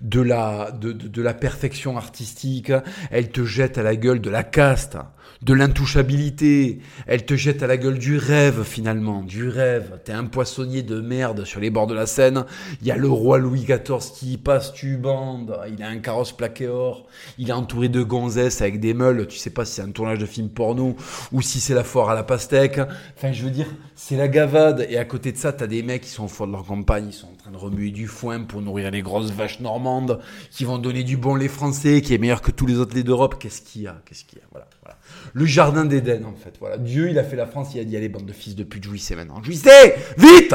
de 0.00 0.20
la, 0.20 1.34
perfection 1.34 1.96
artistique. 1.96 2.72
Elle 3.10 3.30
te 3.30 3.44
jette 3.44 3.78
à 3.78 3.82
la 3.82 3.96
gueule 3.96 4.20
de 4.20 4.30
la 4.30 4.42
caste 4.42 4.96
de 5.42 5.54
l'intouchabilité. 5.54 6.78
Elle 7.06 7.26
te 7.26 7.34
jette 7.34 7.62
à 7.62 7.66
la 7.66 7.76
gueule 7.76 7.98
du 7.98 8.16
rêve 8.16 8.62
finalement, 8.62 9.22
du 9.22 9.48
rêve. 9.48 9.98
T'es 10.04 10.12
un 10.12 10.24
poissonnier 10.24 10.82
de 10.82 11.00
merde 11.00 11.44
sur 11.44 11.60
les 11.60 11.70
bords 11.70 11.86
de 11.86 11.94
la 11.94 12.06
Seine. 12.06 12.44
Il 12.80 12.86
y 12.86 12.90
a 12.90 12.96
le 12.96 13.08
roi 13.08 13.38
Louis 13.38 13.64
XIV 13.64 14.12
qui 14.14 14.38
passe 14.38 14.72
tu 14.72 14.96
bande. 14.96 15.58
Il 15.72 15.82
a 15.82 15.88
un 15.88 15.98
carrosse 15.98 16.32
plaqué 16.32 16.68
or. 16.68 17.06
Il 17.38 17.50
est 17.50 17.52
entouré 17.52 17.88
de 17.88 18.02
gonzesses 18.02 18.62
avec 18.62 18.78
des 18.78 18.94
meules. 18.94 19.26
Tu 19.26 19.38
sais 19.38 19.50
pas 19.50 19.64
si 19.64 19.74
c'est 19.74 19.82
un 19.82 19.90
tournage 19.90 20.18
de 20.18 20.26
film 20.26 20.48
porno 20.48 20.96
ou 21.32 21.42
si 21.42 21.60
c'est 21.60 21.74
la 21.74 21.84
foire 21.84 22.10
à 22.10 22.14
la 22.14 22.22
pastèque. 22.22 22.80
Enfin, 23.16 23.32
je 23.32 23.42
veux 23.42 23.50
dire, 23.50 23.66
c'est 23.96 24.16
la 24.16 24.28
gavade. 24.28 24.86
Et 24.88 24.96
à 24.96 25.04
côté 25.04 25.32
de 25.32 25.38
ça, 25.38 25.52
t'as 25.52 25.66
des 25.66 25.82
mecs 25.82 26.02
qui 26.02 26.10
sont 26.10 26.24
au 26.24 26.28
fond 26.28 26.46
de 26.46 26.52
leur 26.52 26.64
campagne. 26.64 26.81
Ils 26.90 27.12
sont 27.12 27.28
en 27.28 27.36
train 27.36 27.50
de 27.50 27.56
remuer 27.56 27.90
du 27.90 28.06
foin 28.06 28.42
pour 28.42 28.62
nourrir 28.62 28.90
les 28.90 29.02
grosses 29.02 29.30
vaches 29.30 29.60
normandes 29.60 30.20
qui 30.50 30.64
vont 30.64 30.78
donner 30.78 31.04
du 31.04 31.16
bon 31.16 31.34
lait 31.34 31.48
français 31.48 32.00
qui 32.02 32.14
est 32.14 32.18
meilleur 32.18 32.42
que 32.42 32.50
tous 32.50 32.66
les 32.66 32.78
autres 32.78 32.94
laits 32.94 33.06
d'Europe. 33.06 33.36
Qu'est-ce 33.38 33.62
qu'il 33.62 33.82
y 33.82 33.86
a? 33.86 34.00
Qu'est-ce 34.04 34.24
qu'il 34.24 34.38
y 34.38 34.42
a? 34.42 34.44
Voilà, 34.50 34.68
voilà 34.82 34.98
le 35.32 35.44
jardin 35.44 35.84
d'Éden, 35.84 36.24
en 36.24 36.34
fait. 36.34 36.54
Voilà. 36.60 36.78
Dieu, 36.78 37.10
il 37.10 37.18
a 37.18 37.24
fait 37.24 37.36
la 37.36 37.46
France, 37.46 37.74
il 37.74 37.80
a 37.80 37.84
dit, 37.84 37.96
allez, 37.96 38.08
bande 38.08 38.26
de 38.26 38.32
fils 38.32 38.54
de 38.54 38.64
pute, 38.64 38.84
jouissez 38.84 39.16
maintenant. 39.16 39.42
Jouissez 39.42 39.94
Vite 40.16 40.54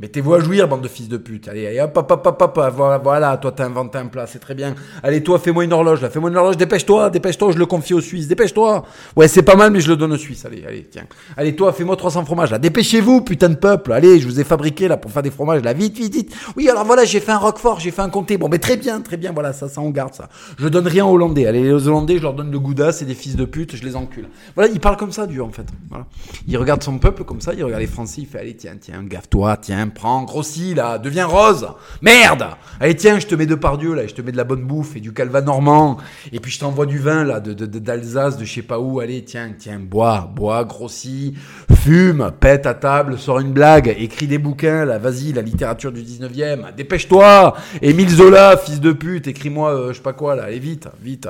Mettez-vous 0.00 0.32
à 0.34 0.38
jouir, 0.38 0.68
bande 0.68 0.82
de 0.82 0.86
fils 0.86 1.08
de 1.08 1.16
pute. 1.16 1.48
Allez, 1.48 1.66
allez, 1.66 1.80
hop, 1.80 1.96
hop, 1.96 2.08
hop, 2.08 2.24
hop, 2.24 2.56
hop, 2.56 3.00
voilà, 3.02 3.36
toi, 3.36 3.50
t'as 3.50 3.66
inventé 3.66 3.98
un 3.98 4.06
plat, 4.06 4.28
c'est 4.28 4.38
très 4.38 4.54
bien. 4.54 4.76
Allez, 5.02 5.24
toi, 5.24 5.40
fais-moi 5.40 5.64
une 5.64 5.72
horloge, 5.72 6.02
là, 6.02 6.08
fais-moi 6.08 6.30
une 6.30 6.36
horloge, 6.36 6.56
dépêche-toi, 6.56 7.10
dépêche-toi, 7.10 7.50
je 7.50 7.58
le 7.58 7.66
confie 7.66 7.94
aux 7.94 8.00
Suisses, 8.00 8.28
dépêche-toi. 8.28 8.84
Ouais, 9.16 9.26
c'est 9.26 9.42
pas 9.42 9.56
mal, 9.56 9.72
mais 9.72 9.80
je 9.80 9.88
le 9.88 9.96
donne 9.96 10.12
aux 10.12 10.16
Suisses. 10.16 10.44
Allez, 10.44 10.64
allez, 10.64 10.86
tiens. 10.88 11.02
Allez, 11.36 11.56
toi, 11.56 11.72
fais-moi 11.72 11.96
300 11.96 12.24
fromages, 12.26 12.52
là, 12.52 12.60
dépêchez-vous, 12.60 13.22
putain 13.22 13.48
de 13.48 13.56
peuple. 13.56 13.90
Allez, 13.90 14.20
je 14.20 14.28
vous 14.28 14.38
ai 14.38 14.44
fabriqué, 14.44 14.86
là, 14.86 14.98
pour 14.98 15.10
faire 15.10 15.24
des 15.24 15.32
fromages, 15.32 15.62
là, 15.62 15.72
vite, 15.72 15.96
vite, 15.96 16.14
vite. 16.14 16.36
Oui, 16.56 16.68
alors 16.68 16.84
voilà, 16.84 17.04
j'ai 17.04 17.18
fait 17.18 17.32
un 17.32 17.38
roquefort, 17.38 17.80
j'ai 17.80 17.90
fait 17.90 18.02
un 18.02 18.08
comté. 18.08 18.38
Bon, 18.38 18.48
mais 18.48 18.60
très 18.60 18.76
bien, 18.76 19.00
très 19.00 19.16
bien, 19.16 19.32
voilà, 19.32 19.52
ça, 19.52 19.68
ça, 19.68 19.80
on 19.80 19.90
garde 19.90 20.14
ça. 20.14 20.28
Je 20.60 20.68
donne 20.68 20.86
rien 20.86 21.06
aux 21.06 21.14
Hollandais. 21.14 21.48
Allez, 21.48 21.64
les 21.64 21.88
Hollandais, 21.88 22.18
je 22.18 22.22
leur 22.22 22.34
donne 22.34 22.52
le 22.52 22.60
gouda, 22.60 22.92
c'est 22.92 23.04
des 23.04 23.16
fils 23.16 23.34
de 23.34 23.44
pute, 23.44 23.74
je 23.74 23.84
les 23.84 23.96
encule. 23.96 24.28
Voilà, 24.54 24.70
il 24.72 24.78
parle 24.78 24.96
comme 24.96 25.10
ça, 25.10 25.26
Dieu, 25.26 25.42
en 25.42 25.50
fait. 25.50 25.66
Voilà. 25.88 26.06
Il 26.46 26.56
regarde 26.56 26.84
son 26.84 27.00
peuple 27.00 27.24
comme 27.24 27.40
ça, 27.40 27.52
il 27.52 27.64
regarde 27.64 27.82
les 27.82 28.54
tiens, 28.54 28.76
tiens, 28.80 29.02
gaffe-toi, 29.02 29.56
tiens, 29.56 29.87
prends, 29.90 30.22
grossis 30.22 30.74
là, 30.74 30.98
deviens 30.98 31.26
rose. 31.26 31.68
Merde 32.02 32.46
Allez, 32.80 32.94
tiens, 32.94 33.18
je 33.18 33.26
te 33.26 33.34
mets 33.34 33.46
de 33.46 33.58
Dieu 33.78 33.94
là, 33.94 34.06
je 34.06 34.14
te 34.14 34.22
mets 34.22 34.30
de 34.30 34.36
la 34.36 34.44
bonne 34.44 34.62
bouffe 34.62 34.96
et 34.96 35.00
du 35.00 35.12
calva 35.12 35.40
normand. 35.40 35.98
Et 36.32 36.38
puis 36.38 36.52
je 36.52 36.60
t'envoie 36.60 36.86
du 36.86 36.98
vin, 36.98 37.24
là, 37.24 37.40
de, 37.40 37.52
d'Alsace, 37.52 38.36
de, 38.36 38.44
je 38.44 38.54
sais 38.54 38.62
pas 38.62 38.78
où. 38.78 39.00
Allez, 39.00 39.24
tiens, 39.24 39.52
tiens, 39.58 39.80
bois, 39.80 40.30
bois, 40.32 40.64
grossis, 40.64 41.34
fume, 41.74 42.30
pète 42.38 42.66
à 42.66 42.74
table, 42.74 43.18
sors 43.18 43.40
une 43.40 43.52
blague, 43.52 43.94
écris 43.98 44.28
des 44.28 44.38
bouquins, 44.38 44.84
là, 44.84 44.98
vas-y, 44.98 45.32
la 45.32 45.42
littérature 45.42 45.90
du 45.90 46.02
19e. 46.02 46.74
Dépêche-toi 46.76 47.56
Émile 47.82 48.10
Zola, 48.10 48.56
fils 48.56 48.80
de 48.80 48.92
pute, 48.92 49.26
écris-moi, 49.26 49.74
euh, 49.74 49.88
je 49.88 49.94
sais 49.94 50.02
pas 50.02 50.12
quoi, 50.12 50.36
là, 50.36 50.44
allez, 50.44 50.60
vite, 50.60 50.88
vite. 51.02 51.28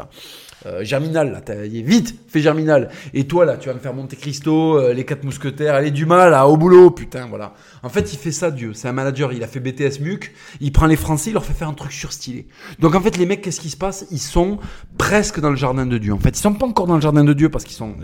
Euh, 0.67 0.85
Germinal, 0.85 1.33
là, 1.33 1.55
vite, 1.67 2.17
fais 2.29 2.41
Germinal. 2.41 2.91
Et 3.15 3.27
toi, 3.27 3.45
là, 3.45 3.57
tu 3.57 3.69
vas 3.69 3.75
me 3.75 3.79
faire 3.79 3.95
monter 3.95 4.17
Cristo, 4.17 4.79
euh, 4.79 4.93
les 4.93 5.05
quatre 5.05 5.25
mousquetaires, 5.25 5.75
allez, 5.75 5.91
du 5.91 6.07
mal, 6.07 6.31
là, 6.31 6.49
au 6.49 6.57
boulot, 6.57 6.91
putain, 6.91 7.27
voilà. 7.27 7.55
En 7.83 7.89
fait, 7.89 8.13
il 8.13 8.19
fait 8.19 8.33
ça, 8.33 8.51
Dieu. 8.51 8.73
C'est 8.75 8.89
un 8.89 8.93
manager, 8.93 9.33
il 9.33 9.43
a 9.43 9.47
fait 9.47 9.61
BTS 9.61 10.01
MUC, 10.01 10.33
il 10.61 10.73
prend 10.73 10.87
les 10.87 10.97
Français, 10.97 11.31
il 11.31 11.35
leur 11.35 11.45
fait 11.45 11.53
faire 11.53 11.69
un 11.69 11.75
truc 11.75 11.93
surstylé. 11.93 12.47
Donc, 12.81 12.95
en 12.95 13.01
fait, 13.01 13.17
les 13.17 13.27
mecs, 13.27 13.43
qu'est-ce 13.43 13.61
qui 13.61 13.71
se 13.71 13.77
passe? 13.77 14.07
Ils 14.11 14.19
sont 14.19 14.59
presque 14.97 15.41
dans 15.41 15.51
le 15.51 15.57
jardin 15.57 15.87
de 15.87 15.99
Dieu. 15.99 16.13
En 16.13 16.19
fait, 16.19 16.31
ils 16.31 16.41
sont 16.41 16.55
pas 16.55 16.67
encore 16.67 16.87
dans 16.87 16.97
le 16.97 17.03
jardin 17.03 17.25
de 17.25 17.33
Dieu 17.33 17.49
parce 17.49 17.65
qu'ils 17.65 17.77
sont 17.77 17.95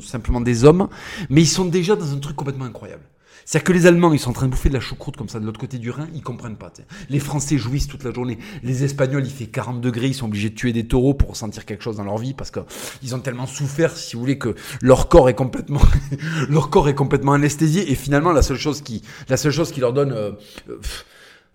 simplement 0.00 0.40
des 0.40 0.64
hommes, 0.64 0.88
mais 1.30 1.42
ils 1.42 1.48
sont 1.48 1.64
déjà 1.64 1.96
dans 1.96 2.12
un 2.12 2.18
truc 2.18 2.36
complètement 2.36 2.64
incroyable. 2.64 3.02
C'est-à-dire 3.44 3.64
que 3.64 3.72
les 3.72 3.86
Allemands, 3.86 4.12
ils 4.12 4.18
sont 4.18 4.30
en 4.30 4.34
train 4.34 4.46
de 4.46 4.50
bouffer 4.50 4.68
de 4.68 4.74
la 4.74 4.80
choucroute 4.80 5.16
comme 5.16 5.28
ça 5.28 5.38
de 5.38 5.44
l'autre 5.44 5.60
côté 5.60 5.78
du 5.78 5.90
Rhin, 5.90 6.08
ils 6.14 6.22
comprennent 6.22 6.56
pas. 6.56 6.72
Les 7.10 7.18
Français 7.18 7.58
jouissent 7.58 7.86
toute 7.86 8.04
la 8.04 8.12
journée. 8.12 8.38
Les 8.62 8.84
Espagnols, 8.84 9.24
il 9.24 9.30
fait 9.30 9.46
40 9.46 9.80
degrés, 9.80 10.08
ils 10.08 10.14
sont 10.14 10.26
obligés 10.26 10.50
de 10.50 10.54
tuer 10.54 10.72
des 10.72 10.86
taureaux 10.86 11.14
pour 11.14 11.30
ressentir 11.30 11.64
quelque 11.64 11.82
chose 11.82 11.96
dans 11.96 12.04
leur 12.04 12.18
vie 12.18 12.34
parce 12.34 12.50
qu'ils 12.50 13.14
ont 13.14 13.20
tellement 13.20 13.46
souffert, 13.46 13.96
si 13.96 14.14
vous 14.14 14.20
voulez, 14.20 14.38
que 14.38 14.54
leur 14.80 15.08
corps 15.08 15.28
est 15.28 15.34
complètement, 15.34 15.82
leur 16.48 16.70
corps 16.70 16.88
est 16.88 16.94
complètement 16.94 17.32
anesthésié. 17.32 17.90
Et 17.90 17.94
finalement, 17.94 18.32
la 18.32 18.42
seule 18.42 18.58
chose 18.58 18.80
qui, 18.80 19.02
la 19.28 19.36
seule 19.36 19.52
chose 19.52 19.72
qui 19.72 19.80
leur 19.80 19.92
donne, 19.92 20.12
euh, 20.12 20.32
euh, 20.68 20.78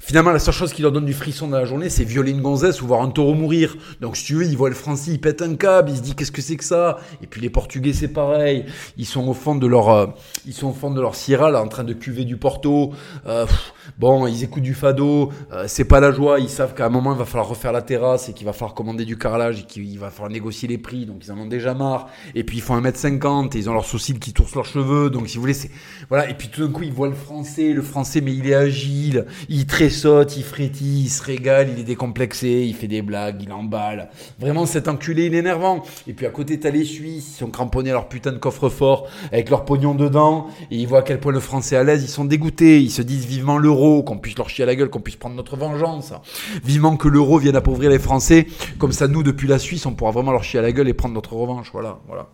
Finalement, 0.02 0.32
la 0.32 0.40
seule 0.40 0.54
chose 0.54 0.72
qui 0.72 0.82
leur 0.82 0.94
donne 0.94 1.06
du 1.06 1.14
frisson 1.14 1.50
dans 1.50 1.58
la 1.58 1.66
journée, 1.66 1.90
c'est 1.90 2.06
violer 2.06 2.32
une 2.32 2.42
gonzesse 2.42 2.82
ou 2.82 2.88
voir 2.88 3.02
un 3.02 3.10
taureau 3.10 3.34
mourir. 3.34 3.76
Donc, 4.00 4.16
si 4.16 4.24
tu 4.24 4.36
veux, 4.36 4.46
ils 4.46 4.58
voient 4.58 4.70
le 4.70 4.76
français, 4.76 5.12
ils 5.12 5.20
pètent 5.20 5.42
un 5.42 5.56
câble, 5.56 5.92
ils 5.92 5.98
se 5.98 6.02
disent 6.02 6.14
qu'est-ce 6.16 6.32
que 6.32 6.42
c'est 6.42 6.56
que 6.56 6.64
ça? 6.64 7.00
Et 7.22 7.28
puis 7.28 7.42
les 7.42 7.50
Portugais, 7.50 7.92
c'est 7.92 8.08
pareil. 8.08 8.66
Ils 8.98 9.06
sont 9.06 9.28
au 9.28 9.34
fond 9.34 9.56
de 9.56 9.68
leur, 9.68 9.90
euh, 9.90 10.08
ils 10.48 10.54
sont 10.54 10.70
au 10.70 10.74
fond 10.74 10.90
de 10.90 11.02
leur 11.02 11.16
sierra, 11.16 11.52
là, 11.52 11.62
en 11.62 11.68
train 11.68 11.84
de 11.84 11.92
cuver 11.92 12.24
du 12.24 12.38
Porto. 12.38 12.94
Euh, 13.28 13.46
bon, 14.00 14.26
ils 14.26 14.42
écoutent 14.42 14.64
du 14.64 14.74
fado. 14.74 15.32
Euh, 15.52 15.66
c'est 15.68 15.84
pas 15.84 16.00
la 16.00 16.12
joie. 16.12 16.40
Ils 16.40 16.50
savent 16.50 16.74
qu'à 16.74 16.86
un 16.86 16.90
moment, 16.90 17.12
il 17.12 17.20
va 17.20 17.26
falloir 17.26 17.50
refaire 17.50 17.74
la 17.74 17.82
terrasse 17.82 18.30
et 18.30 18.34
qu'il 18.34 18.46
va 18.46 18.54
falloir 18.54 18.74
commander 18.74 19.04
du 19.04 19.18
carrelage 19.18 19.60
et 19.60 19.64
qu'il 19.64 20.00
va 20.00 20.10
falloir 20.10 20.32
négocier 20.32 20.70
les 20.70 20.78
prix. 20.78 21.06
Donc, 21.06 21.26
ils 21.26 21.32
en 21.32 21.38
ont 21.38 21.46
déjà 21.46 21.74
marre. 21.74 22.08
Et 22.36 22.46
puis, 22.46 22.58
ils 22.58 22.62
font 22.62 22.80
1m50 22.80 23.54
et 23.54 23.60
ils 23.60 23.70
ont 23.70 23.74
leurs 23.74 23.86
sourcils 23.86 24.18
qui 24.18 24.32
toursent 24.32 24.56
leurs 24.56 24.66
cheveux. 24.66 25.10
Donc, 25.10 25.28
si 25.28 25.36
vous 25.36 25.42
voulez, 25.42 25.54
c'est 25.54 25.70
voilà. 26.08 26.30
Et 26.30 26.36
puis, 26.36 26.48
tout 26.48 26.66
d'un 26.66 26.72
coup, 26.72 26.84
ils 26.84 26.94
voient 26.94 27.10
le 27.10 27.14
français, 27.14 27.74
le 27.74 27.82
français, 27.82 28.22
mais 28.22 28.34
il 28.34 28.48
est 28.48 28.56
agile, 28.56 29.26
il 29.50 29.68
saute, 29.90 30.38
il 30.38 30.44
frétille, 30.44 31.04
il 31.04 31.10
se 31.10 31.24
régale, 31.24 31.70
il 31.74 31.80
est 31.80 31.84
décomplexé, 31.84 32.66
il 32.68 32.76
fait 32.76 32.88
des 32.88 33.02
blagues, 33.02 33.42
il 33.42 33.52
emballe. 33.52 34.10
Vraiment, 34.40 34.66
cet 34.66 34.88
enculé, 34.88 35.26
il 35.26 35.36
est 35.36 35.40
énervant. 35.40 35.84
Et 36.08 36.14
puis 36.14 36.26
à 36.26 36.30
côté, 36.30 36.60
t'as 36.60 36.70
les 36.70 36.86
Suisses, 36.86 37.36
ils 37.36 37.40
sont 37.40 37.50
cramponnés 37.50 37.90
à 37.90 37.94
leur 37.94 38.10
putain 38.10 38.32
de 38.32 38.38
coffre-fort 38.38 39.08
avec 39.32 39.50
leur 39.50 39.66
pognon 39.66 39.96
dedans, 39.96 40.48
et 40.72 40.78
ils 40.78 40.88
voient 40.88 41.00
à 41.00 41.04
quel 41.04 41.20
point 41.20 41.32
le 41.32 41.40
français 41.40 41.76
est 41.76 41.80
à 41.80 41.84
l'aise, 41.84 42.04
ils 42.04 42.10
sont 42.10 42.26
dégoûtés, 42.26 42.82
ils 42.82 42.92
se 42.92 43.02
disent 43.02 43.26
vivement 43.26 43.58
l'euro, 43.58 44.04
qu'on 44.04 44.18
puisse 44.18 44.38
leur 44.38 44.50
chier 44.50 44.64
à 44.64 44.68
la 44.68 44.76
gueule, 44.76 44.90
qu'on 44.90 45.02
puisse 45.02 45.16
prendre 45.16 45.36
notre 45.36 45.58
vengeance. 45.58 46.14
Vivement 46.64 46.98
que 46.98 47.08
l'euro 47.08 47.38
vienne 47.38 47.56
appauvrir 47.56 47.90
les 47.90 48.00
Français, 48.00 48.48
comme 48.78 48.92
ça, 48.92 49.08
nous, 49.08 49.24
depuis 49.24 49.48
la 49.48 49.60
Suisse, 49.60 49.86
on 49.86 49.94
pourra 49.94 50.12
vraiment 50.12 50.32
leur 50.32 50.44
chier 50.44 50.60
à 50.60 50.64
la 50.64 50.72
gueule 50.72 50.88
et 50.88 50.94
prendre 50.94 51.16
notre 51.16 51.34
revanche. 51.34 51.70
Voilà, 51.72 52.00
voilà. 52.08 52.30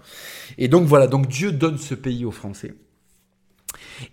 Et 0.57 0.67
donc 0.67 0.85
voilà, 0.85 1.07
donc 1.07 1.27
Dieu 1.27 1.51
donne 1.51 1.77
ce 1.77 1.95
pays 1.95 2.25
aux 2.25 2.31
Français. 2.31 2.73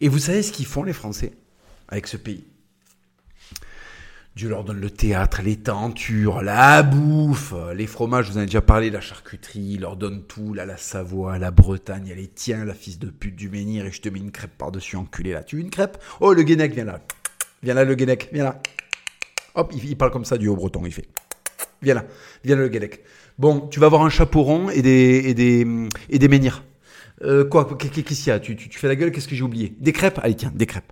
Et 0.00 0.08
vous 0.08 0.18
savez 0.18 0.42
ce 0.42 0.52
qu'ils 0.52 0.66
font 0.66 0.82
les 0.82 0.92
Français 0.92 1.32
avec 1.88 2.06
ce 2.06 2.16
pays? 2.16 2.44
Dieu 4.34 4.48
leur 4.48 4.64
donne 4.64 4.80
le 4.80 4.88
théâtre, 4.88 5.42
les 5.42 5.56
tentures, 5.56 6.40
la 6.40 6.82
bouffe, 6.82 7.52
les 7.74 7.86
fromages, 7.86 8.30
vous 8.30 8.38
en 8.38 8.40
ai 8.40 8.46
déjà 8.46 8.62
parlé, 8.62 8.88
la 8.88 9.02
charcuterie, 9.02 9.72
il 9.74 9.80
leur 9.80 9.98
donne 9.98 10.22
tout, 10.22 10.54
la 10.54 10.78
Savoie, 10.78 11.38
la 11.38 11.50
Bretagne, 11.50 12.08
elle 12.10 12.18
est 12.18 12.34
tiens, 12.34 12.64
la 12.64 12.72
fils 12.72 12.98
de 12.98 13.10
pute 13.10 13.36
du 13.36 13.50
menhir, 13.50 13.84
et 13.84 13.92
je 13.92 14.00
te 14.00 14.08
mets 14.08 14.20
une 14.20 14.30
crêpe 14.30 14.56
par-dessus, 14.56 14.96
enculé, 14.96 15.32
là. 15.32 15.42
Tu 15.42 15.56
veux 15.56 15.62
une 15.62 15.68
crêpe? 15.68 15.98
Oh, 16.20 16.32
le 16.32 16.44
Guénec, 16.44 16.72
viens 16.72 16.86
là. 16.86 17.00
Viens 17.62 17.74
là, 17.74 17.84
le 17.84 17.94
Guénec, 17.94 18.30
viens 18.32 18.44
là. 18.44 18.62
Hop, 19.54 19.70
il, 19.74 19.96
parle 19.98 20.10
comme 20.10 20.24
ça 20.24 20.38
du 20.38 20.48
haut-breton, 20.48 20.80
il 20.86 20.92
fait. 20.92 21.08
Viens 21.82 21.94
là, 21.94 22.06
viens 22.42 22.56
là, 22.56 22.62
le 22.62 22.68
Guénec. 22.68 23.02
Bon, 23.38 23.68
tu 23.68 23.80
vas 23.80 23.86
avoir 23.86 24.02
un 24.02 24.08
chapeau 24.08 24.44
rond 24.44 24.70
et 24.70 24.80
des, 24.80 25.24
et 25.26 25.34
des, 25.34 25.66
et 26.08 26.18
des 26.18 26.28
menhirs. 26.28 26.64
Euh, 27.20 27.44
quoi, 27.44 27.68
qu'est-ce 27.78 28.00
qu'il 28.00 28.26
y 28.28 28.30
a? 28.30 28.40
Tu, 28.40 28.56
tu 28.56 28.78
fais 28.78 28.88
la 28.88 28.96
gueule, 28.96 29.12
qu'est-ce 29.12 29.28
que 29.28 29.34
j'ai 29.34 29.42
oublié? 29.42 29.76
Des 29.78 29.92
crêpes? 29.92 30.18
Allez, 30.22 30.36
tiens, 30.36 30.52
des 30.54 30.66
crêpes. 30.66 30.90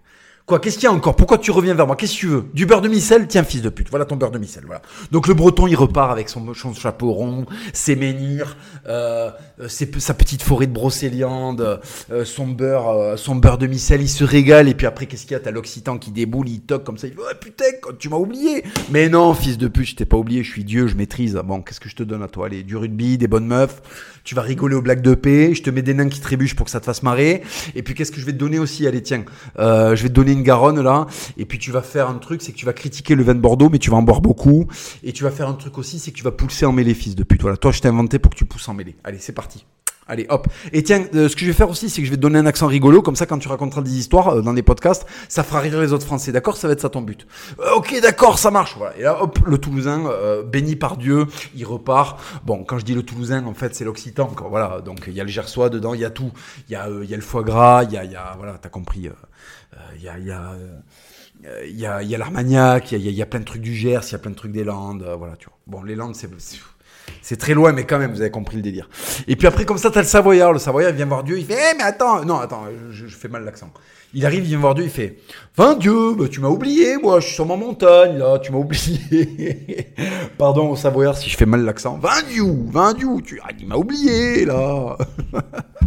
Quoi, 0.51 0.59
qu'est-ce 0.59 0.79
qu'il 0.79 0.87
y 0.87 0.89
a 0.89 0.93
encore? 0.93 1.15
Pourquoi 1.15 1.39
tu 1.39 1.53
reviens 1.53 1.75
vers 1.75 1.87
moi? 1.87 1.95
Qu'est-ce 1.95 2.15
que 2.15 2.19
tu 2.19 2.27
veux? 2.27 2.45
Du 2.53 2.67
beurre 2.67 2.81
de 2.81 2.89
micelle? 2.89 3.29
Tiens, 3.29 3.45
fils 3.45 3.63
de 3.63 3.69
pute, 3.69 3.89
voilà 3.89 4.05
ton 4.05 4.17
beurre 4.17 4.33
de 4.33 4.39
micelle. 4.41 4.65
Voilà. 4.67 4.83
Donc 5.13 5.29
le 5.29 5.35
breton, 5.35 5.69
il 5.69 5.77
repart 5.77 6.11
avec 6.11 6.29
son, 6.29 6.53
chapeau 6.75 7.13
rond, 7.13 7.47
ses 7.73 7.95
menhirs, 7.95 8.57
euh, 8.89 9.31
sa 9.69 10.13
petite 10.13 10.43
forêt 10.43 10.67
de 10.67 10.73
brocéliande, 10.73 11.81
euh, 12.11 12.25
son 12.25 12.49
beurre, 12.49 12.89
euh, 12.89 13.17
son 13.17 13.37
beurre 13.37 13.59
de 13.59 13.69
micelle, 13.69 14.03
il 14.03 14.09
se 14.09 14.25
régale. 14.25 14.69
Et 14.69 14.75
puis 14.75 14.89
après, 14.89 15.07
qu'est-ce 15.07 15.23
qu'il 15.23 15.35
y 15.35 15.35
a? 15.37 15.39
T'as 15.39 15.53
l'occitan 15.53 15.99
qui 15.99 16.11
déboule, 16.11 16.49
il 16.49 16.63
toque 16.63 16.83
comme 16.83 16.99
ça. 16.99 17.07
Il 17.07 17.13
dit 17.13 17.21
oh, 17.21 17.33
putain, 17.41 17.67
tu 18.01 18.09
m'as 18.09 18.17
oublié. 18.17 18.65
Mais 18.91 19.09
non, 19.09 19.33
fils 19.35 19.57
de 19.57 19.69
pute, 19.69 19.91
je 19.91 19.95
t'ai 19.95 20.05
pas 20.05 20.17
oublié. 20.17 20.43
Je 20.43 20.51
suis 20.51 20.65
Dieu, 20.65 20.89
je 20.89 20.97
maîtrise. 20.97 21.41
Bon, 21.45 21.63
qu'est-ce 21.63 21.79
que 21.79 21.89
je 21.89 21.95
te 21.95 22.03
donne 22.03 22.25
à 22.25 22.29
toi? 22.29 22.47
Allez, 22.47 22.65
du 22.65 22.77
rugby, 22.77 23.19
des 23.19 23.29
bonnes 23.29 23.47
meufs. 23.47 23.83
Tu 24.25 24.35
vas 24.35 24.43
rigoler 24.43 24.75
aux 24.75 24.83
blagues 24.83 25.01
de 25.01 25.15
paix. 25.15 25.55
Je 25.55 25.63
te 25.63 25.71
mets 25.71 25.83
des 25.83 25.95
nains 25.95 26.09
qui 26.09 26.21
trébuchent 26.21 26.57
pour 26.57 26.65
que 26.65 26.73
ça 26.73 26.81
te 26.81 26.87
fasse 26.87 27.05
marrer. 27.05 27.43
Et 27.77 27.85
puis 27.85 27.95
qu'est-ce 27.95 28.11
que 28.11 28.21
je 28.21 28.27
vais 28.27 28.33
te 28.33 28.39
donner 28.39 28.59
aussi? 28.59 28.85
Allez, 28.89 29.01
tiens, 29.01 29.23
je 29.57 30.03
vais 30.03 30.09
te 30.09 30.15
donner 30.15 30.33
une 30.33 30.40
Garonne 30.43 30.81
là. 30.81 31.07
Et 31.37 31.45
puis 31.45 31.59
tu 31.59 31.71
vas 31.71 31.83
faire 31.83 32.09
un 32.09 32.19
truc, 32.19 32.43
c'est 32.43 32.53
que 32.53 32.57
tu 32.57 32.67
vas 32.67 32.73
critiquer 32.73 33.15
le 33.15 33.23
vin 33.23 33.35
de 33.35 33.41
Bordeaux, 33.41 33.69
mais 33.71 33.79
tu 33.79 33.91
vas 33.91 33.97
en 33.97 34.03
boire 34.03 34.21
beaucoup. 34.21 34.67
Et 35.03 35.13
tu 35.13 35.25
vas 35.25 35.31
faire 35.31 35.49
un 35.49 35.55
truc 35.55 35.79
aussi, 35.79 35.99
c'est 35.99 36.11
que 36.11 36.17
tu 36.17 36.25
vas 36.25 36.33
pousser 36.33 36.67
en 36.67 36.73
mêlée, 36.73 36.95
fils 36.95 37.15
de 37.15 37.25
pute. 37.25 37.43
Voilà, 37.43 37.57
toi 37.57 37.73
je 37.73 37.81
t'ai 37.81 37.89
inventé 37.89 38.19
pour 38.19 38.31
que 38.31 38.37
tu 38.37 38.45
pousses 38.45 38.69
en 38.69 38.75
mêlée. 38.75 38.97
Allez, 39.05 39.19
c'est 39.19 39.33
parti. 39.33 39.65
Allez, 40.11 40.27
hop. 40.29 40.49
Et 40.73 40.83
tiens, 40.83 41.05
euh, 41.15 41.29
ce 41.29 41.37
que 41.37 41.43
je 41.43 41.47
vais 41.47 41.53
faire 41.53 41.71
aussi, 41.71 41.89
c'est 41.89 42.01
que 42.01 42.07
je 42.07 42.11
vais 42.11 42.17
te 42.17 42.21
donner 42.21 42.41
un 42.41 42.47
accent 42.47 42.67
rigolo, 42.67 43.01
comme 43.01 43.15
ça, 43.15 43.27
quand 43.27 43.39
tu 43.39 43.47
raconteras 43.47 43.81
des 43.81 43.97
histoires 43.97 44.29
euh, 44.31 44.43
dans 44.43 44.53
des 44.53 44.63
podcasts, 44.63 45.07
ça 45.29 45.45
fera 45.45 45.61
rire 45.61 45.81
les 45.81 45.93
autres 45.93 46.05
Français. 46.05 46.33
D'accord 46.33 46.57
Ça 46.57 46.67
va 46.67 46.73
être 46.73 46.81
ça 46.81 46.89
ton 46.89 47.01
but. 47.01 47.29
Euh, 47.61 47.77
ok, 47.77 48.01
d'accord, 48.03 48.37
ça 48.41 48.51
marche. 48.51 48.75
Voilà. 48.77 48.99
Et 48.99 49.03
là, 49.03 49.23
hop, 49.23 49.39
le 49.47 49.57
Toulousain, 49.59 50.11
béni 50.51 50.75
par 50.75 50.97
Dieu, 50.97 51.27
il 51.55 51.65
repart. 51.65 52.21
Bon, 52.45 52.65
quand 52.65 52.77
je 52.81 52.85
dis 52.85 52.95
le 52.95 53.05
Toulousain, 53.05 53.47
en 53.47 53.55
fait, 53.55 53.77
c'est 53.77 53.85
l'Occitan. 53.85 54.35
Voilà. 54.49 54.81
Donc, 54.81 55.05
il 55.07 55.13
y 55.13 55.21
a 55.21 55.25
le 55.25 55.31
Gersois 55.31 55.69
dedans, 55.69 55.95
il 55.95 56.01
y 56.01 56.05
a 56.05 56.11
tout. 56.11 56.33
Il 56.69 56.73
y 56.73 56.75
a, 56.75 56.89
y 56.89 57.15
a 57.15 57.17
le 57.17 57.23
foie 57.23 57.45
gras, 57.45 57.85
il 57.85 57.93
y 57.93 57.97
a, 57.97 58.05
y 58.05 58.17
a 58.17 58.35
voilà, 58.37 58.59
t'as 58.61 58.69
compris. 58.69 59.09
Il 59.97 60.03
y 60.03 60.09
a, 60.09 60.19
il 60.19 60.27
y 60.27 61.87
a 61.87 62.03
y 62.03 62.15
a, 62.15 62.19
l'Armagnac, 62.19 62.93
il 62.93 63.01
y 63.01 63.09
a, 63.09 63.11
y 63.11 63.23
a, 63.23 63.27
plein 63.27 63.41
de 63.41 63.45
trucs 63.45 63.63
du 63.63 63.75
Gers, 63.75 64.01
il 64.09 64.13
y 64.13 64.15
a 64.15 64.19
plein 64.19 64.31
de 64.31 64.37
trucs 64.37 64.53
des 64.53 64.65
Landes, 64.65 65.05
voilà, 65.19 65.37
tu 65.37 65.47
vois. 65.47 65.57
Bon, 65.67 65.83
les 65.83 65.95
Landes, 65.95 66.15
c'est 66.15 66.29
c'est 67.23 67.37
très 67.37 67.55
loin, 67.55 67.73
mais 67.73 67.85
quand 67.85 67.99
même, 67.99 68.13
vous 68.13 68.21
avez 68.21 68.31
compris 68.31 68.57
le 68.57 68.63
délire. 68.63 68.89
Et 69.29 69.37
puis 69.37 69.47
après, 69.47 69.65
comme 69.65 69.79
ça, 69.79 69.91
t'as 69.91 70.01
le 70.01 70.07
Savoyard. 70.07 70.53
Le 70.53 70.59
Savoyard, 70.59 70.93
vient 70.93 71.07
voir 71.07 71.25
Dieu, 71.25 71.39
il 71.39 71.45
fait, 71.45 71.59
eh, 71.73 71.77
mais 71.77 71.83
attends, 71.83 72.25
non, 72.25 72.39
attends, 72.39 72.65
je, 72.91 73.07
fais 73.07 73.29
mal 73.29 73.45
l'accent. 73.45 73.71
Il 74.15 74.27
arrive, 74.27 74.43
il 74.43 74.49
vient 74.49 74.59
voir 74.59 74.75
Dieu, 74.75 74.85
il 74.85 74.91
fait, 74.91 75.19
Vin 75.57 75.75
Dieu, 75.75 76.15
bah, 76.15 76.27
tu 76.29 76.41
m'as 76.41 76.49
oublié, 76.49 76.97
moi, 76.97 77.21
je 77.21 77.27
suis 77.27 77.35
sur 77.35 77.47
ma 77.47 77.57
montagne, 77.57 78.19
là, 78.19 78.39
tu 78.39 78.53
m'as 78.53 78.59
oublié. 78.59 79.93
Pardon 80.39 80.71
au 80.71 80.77
Savoyard 80.77 81.17
si 81.17 81.31
je 81.31 81.37
fais 81.37 81.47
mal 81.47 81.65
l'accent. 81.65 81.99
Vin 81.99 82.23
Dieu, 82.29 82.45
Vin 82.67 82.95
Dieu, 82.95 83.09
tu, 83.25 83.41
ah, 83.45 83.51
il 83.59 83.67
m'a 83.67 83.77
oublié, 83.77 84.45
là. 84.45 84.97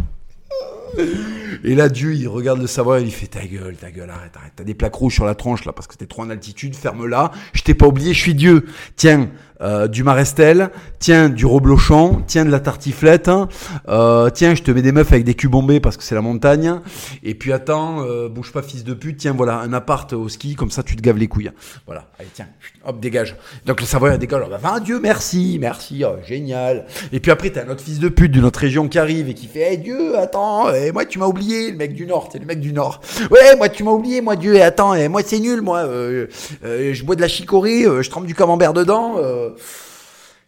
Et 1.64 1.74
là, 1.74 1.88
Dieu, 1.88 2.14
il 2.14 2.28
regarde 2.28 2.60
le 2.60 2.66
savoir, 2.66 2.98
il 2.98 3.10
fait 3.10 3.26
ta 3.26 3.46
gueule, 3.46 3.76
ta 3.76 3.90
gueule, 3.90 4.10
arrête, 4.10 4.36
arrête. 4.36 4.52
T'as 4.56 4.64
des 4.64 4.74
plaques 4.74 4.94
rouges 4.94 5.14
sur 5.14 5.24
la 5.24 5.34
tronche 5.34 5.64
là 5.64 5.72
parce 5.72 5.86
que 5.86 5.96
t'es 5.96 6.06
trop 6.06 6.22
en 6.22 6.30
altitude, 6.30 6.74
ferme-la. 6.74 7.30
Je 7.52 7.62
t'ai 7.62 7.74
pas 7.74 7.86
oublié, 7.86 8.12
je 8.12 8.20
suis 8.20 8.34
Dieu. 8.34 8.66
Tiens, 8.96 9.30
euh, 9.60 9.86
du 9.86 10.02
Marestel, 10.02 10.70
tiens 10.98 11.28
du 11.28 11.46
Roblochon, 11.46 12.22
tiens 12.26 12.44
de 12.44 12.50
la 12.50 12.58
tartiflette, 12.58 13.28
hein. 13.28 13.48
euh, 13.88 14.28
tiens 14.30 14.54
je 14.56 14.62
te 14.62 14.70
mets 14.72 14.82
des 14.82 14.90
meufs 14.90 15.12
avec 15.12 15.24
des 15.24 15.34
culs 15.34 15.48
bombés 15.48 15.78
parce 15.78 15.96
que 15.96 16.02
c'est 16.02 16.16
la 16.16 16.20
montagne, 16.20 16.80
et 17.22 17.34
puis 17.34 17.52
attends, 17.52 18.04
euh, 18.04 18.28
bouge 18.28 18.52
pas 18.52 18.62
fils 18.62 18.82
de 18.82 18.94
pute, 18.94 19.18
tiens 19.18 19.32
voilà 19.32 19.60
un 19.60 19.72
appart 19.72 20.12
au 20.12 20.28
ski, 20.28 20.56
comme 20.56 20.72
ça 20.72 20.82
tu 20.82 20.96
te 20.96 21.02
gaves 21.02 21.18
les 21.18 21.28
couilles. 21.28 21.52
Voilà, 21.86 22.08
allez 22.18 22.30
tiens, 22.34 22.48
hop 22.84 22.98
dégage. 22.98 23.36
Donc 23.64 23.80
le 23.80 23.86
Savoyard 23.86 24.18
dégage, 24.18 24.42
alors, 24.42 24.58
bah, 24.60 24.80
Dieu 24.80 24.98
merci, 25.00 25.58
merci, 25.60 26.04
oh, 26.04 26.16
génial. 26.26 26.86
Et 27.12 27.20
puis 27.20 27.30
après 27.30 27.50
t'as 27.50 27.64
un 27.64 27.68
autre 27.68 27.82
fils 27.82 28.00
de 28.00 28.08
pute 28.08 28.32
d'une 28.32 28.44
autre 28.44 28.58
région 28.58 28.88
qui 28.88 28.98
arrive 28.98 29.28
et 29.28 29.34
qui 29.34 29.46
fait, 29.46 29.72
hey, 29.72 29.78
Dieu, 29.78 30.18
attends, 30.18 30.72
et 30.74 30.90
moi 30.90 31.04
tu 31.04 31.20
m'as 31.20 31.26
oublié, 31.26 31.70
le 31.70 31.76
mec 31.76 31.94
du 31.94 32.06
Nord, 32.06 32.28
c'est 32.32 32.40
le 32.40 32.46
mec 32.46 32.58
du 32.58 32.72
Nord. 32.72 33.00
Ouais, 33.30 33.54
moi 33.56 33.68
tu 33.68 33.84
m'as 33.84 33.92
oublié, 33.92 34.20
moi 34.20 34.34
Dieu, 34.34 34.56
et 34.56 34.62
attends, 34.62 34.94
et 34.94 35.06
moi 35.06 35.22
c'est 35.24 35.38
nul, 35.38 35.60
moi, 35.60 35.84
je 35.84 37.04
bois 37.04 37.14
de 37.14 37.20
la 37.20 37.28
chicorée, 37.28 37.84
je 37.84 38.10
trempe 38.10 38.26
du 38.26 38.34
camembert 38.34 38.72
dedans. 38.72 39.14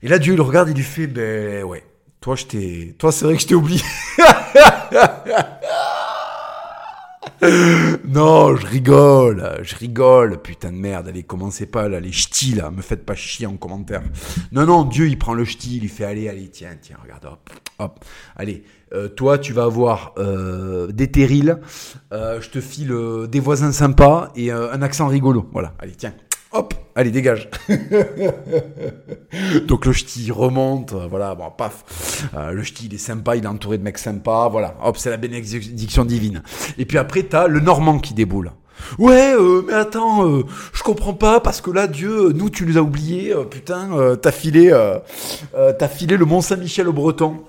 Et 0.03 0.09
là, 0.09 0.19
Dieu 0.19 0.35
il 0.35 0.37
le 0.37 0.43
regarde, 0.43 0.69
il 0.69 0.77
lui 0.77 0.83
fait, 0.83 1.07
ben 1.07 1.65
ouais, 1.65 1.85
toi, 2.21 2.37
je 2.37 2.47
t'ai, 2.47 2.95
toi, 2.99 3.13
c'est 3.13 3.25
vrai 3.25 3.37
que 3.37 3.43
je 3.43 3.47
t'ai 3.47 3.55
oublié. 3.55 3.83
non, 8.05 8.57
je 8.57 8.67
rigole, 8.67 9.61
je 9.63 9.77
rigole, 9.77 10.41
putain 10.41 10.73
de 10.73 10.77
merde, 10.77 11.09
allez, 11.09 11.23
commencez 11.23 11.67
pas 11.67 11.89
là, 11.89 12.01
les 12.01 12.13
ch'tis 12.13 12.55
là, 12.55 12.71
me 12.71 12.83
faites 12.83 13.05
pas 13.05 13.15
chier 13.15 13.47
en 13.47 13.57
commentaire. 13.57 14.03
Non, 14.53 14.65
non, 14.65 14.85
Dieu 14.85 15.07
il 15.07 15.19
prend 15.19 15.35
le 15.35 15.45
ch'ti, 15.45 15.79
il 15.83 15.89
fait 15.89 16.05
allez, 16.05 16.29
allez, 16.29 16.49
tiens, 16.49 16.77
tiens, 16.81 16.97
regarde, 17.03 17.27
hop, 17.27 17.51
hop, 17.79 18.05
allez, 18.37 18.65
euh, 18.95 19.09
toi 19.09 19.39
tu 19.39 19.53
vas 19.53 19.65
avoir 19.65 20.15
euh, 20.19 20.91
des 20.93 21.11
terrils, 21.11 21.59
euh, 22.13 22.41
je 22.41 22.51
te 22.51 22.61
file 22.61 22.95
des 23.29 23.41
voisins 23.41 23.73
sympas 23.73 24.33
et 24.35 24.51
un 24.51 24.83
accent 24.83 25.07
rigolo, 25.07 25.49
voilà, 25.53 25.75
allez, 25.79 25.95
tiens, 25.95 26.15
hop, 26.53 26.75
allez, 26.95 27.11
dégage. 27.11 27.49
Donc 29.67 29.87
le 29.87 29.93
ch'ti 29.93 30.31
remonte, 30.31 30.93
euh, 30.93 31.07
voilà, 31.09 31.35
bon, 31.35 31.51
paf. 31.51 32.29
Euh, 32.37 32.53
le 32.53 32.63
ch'ti, 32.63 32.87
il 32.87 32.95
est 32.95 32.99
sympa, 32.99 33.37
il 33.37 33.45
est 33.45 33.49
entouré 33.49 33.79
de 33.79 33.83
mecs 33.83 33.99
sympas, 33.99 34.49
voilà, 34.49 34.77
hop, 34.83 34.97
c'est 34.97 35.11
la 35.11 35.17
bénédiction 35.17 36.05
divine. 36.05 36.43
Et 36.79 36.85
puis 36.85 36.99
après, 36.99 37.23
t'as 37.25 37.47
le 37.47 37.61
Normand 37.61 37.99
qui 37.99 38.15
déboule. 38.15 38.53
Ouais, 38.99 39.35
euh, 39.35 39.63
mais 39.67 39.73
attends, 39.73 40.43
je 40.73 40.83
comprends 40.83 41.15
pas 41.15 41.41
parce 41.41 41.61
que 41.63 41.71
là, 41.71 41.87
Dieu, 41.87 42.33
nous, 42.33 42.51
tu 42.51 42.67
nous 42.67 42.77
as 42.77 42.83
oubliés, 42.83 43.35
putain, 43.51 44.17
t'as 44.21 44.33
filé, 44.33 44.71
t'as 45.53 45.89
filé 45.89 46.17
le 46.17 46.27
Mont 46.27 46.43
Saint-Michel 46.43 46.89
au 46.89 46.93
Breton. 46.93 47.45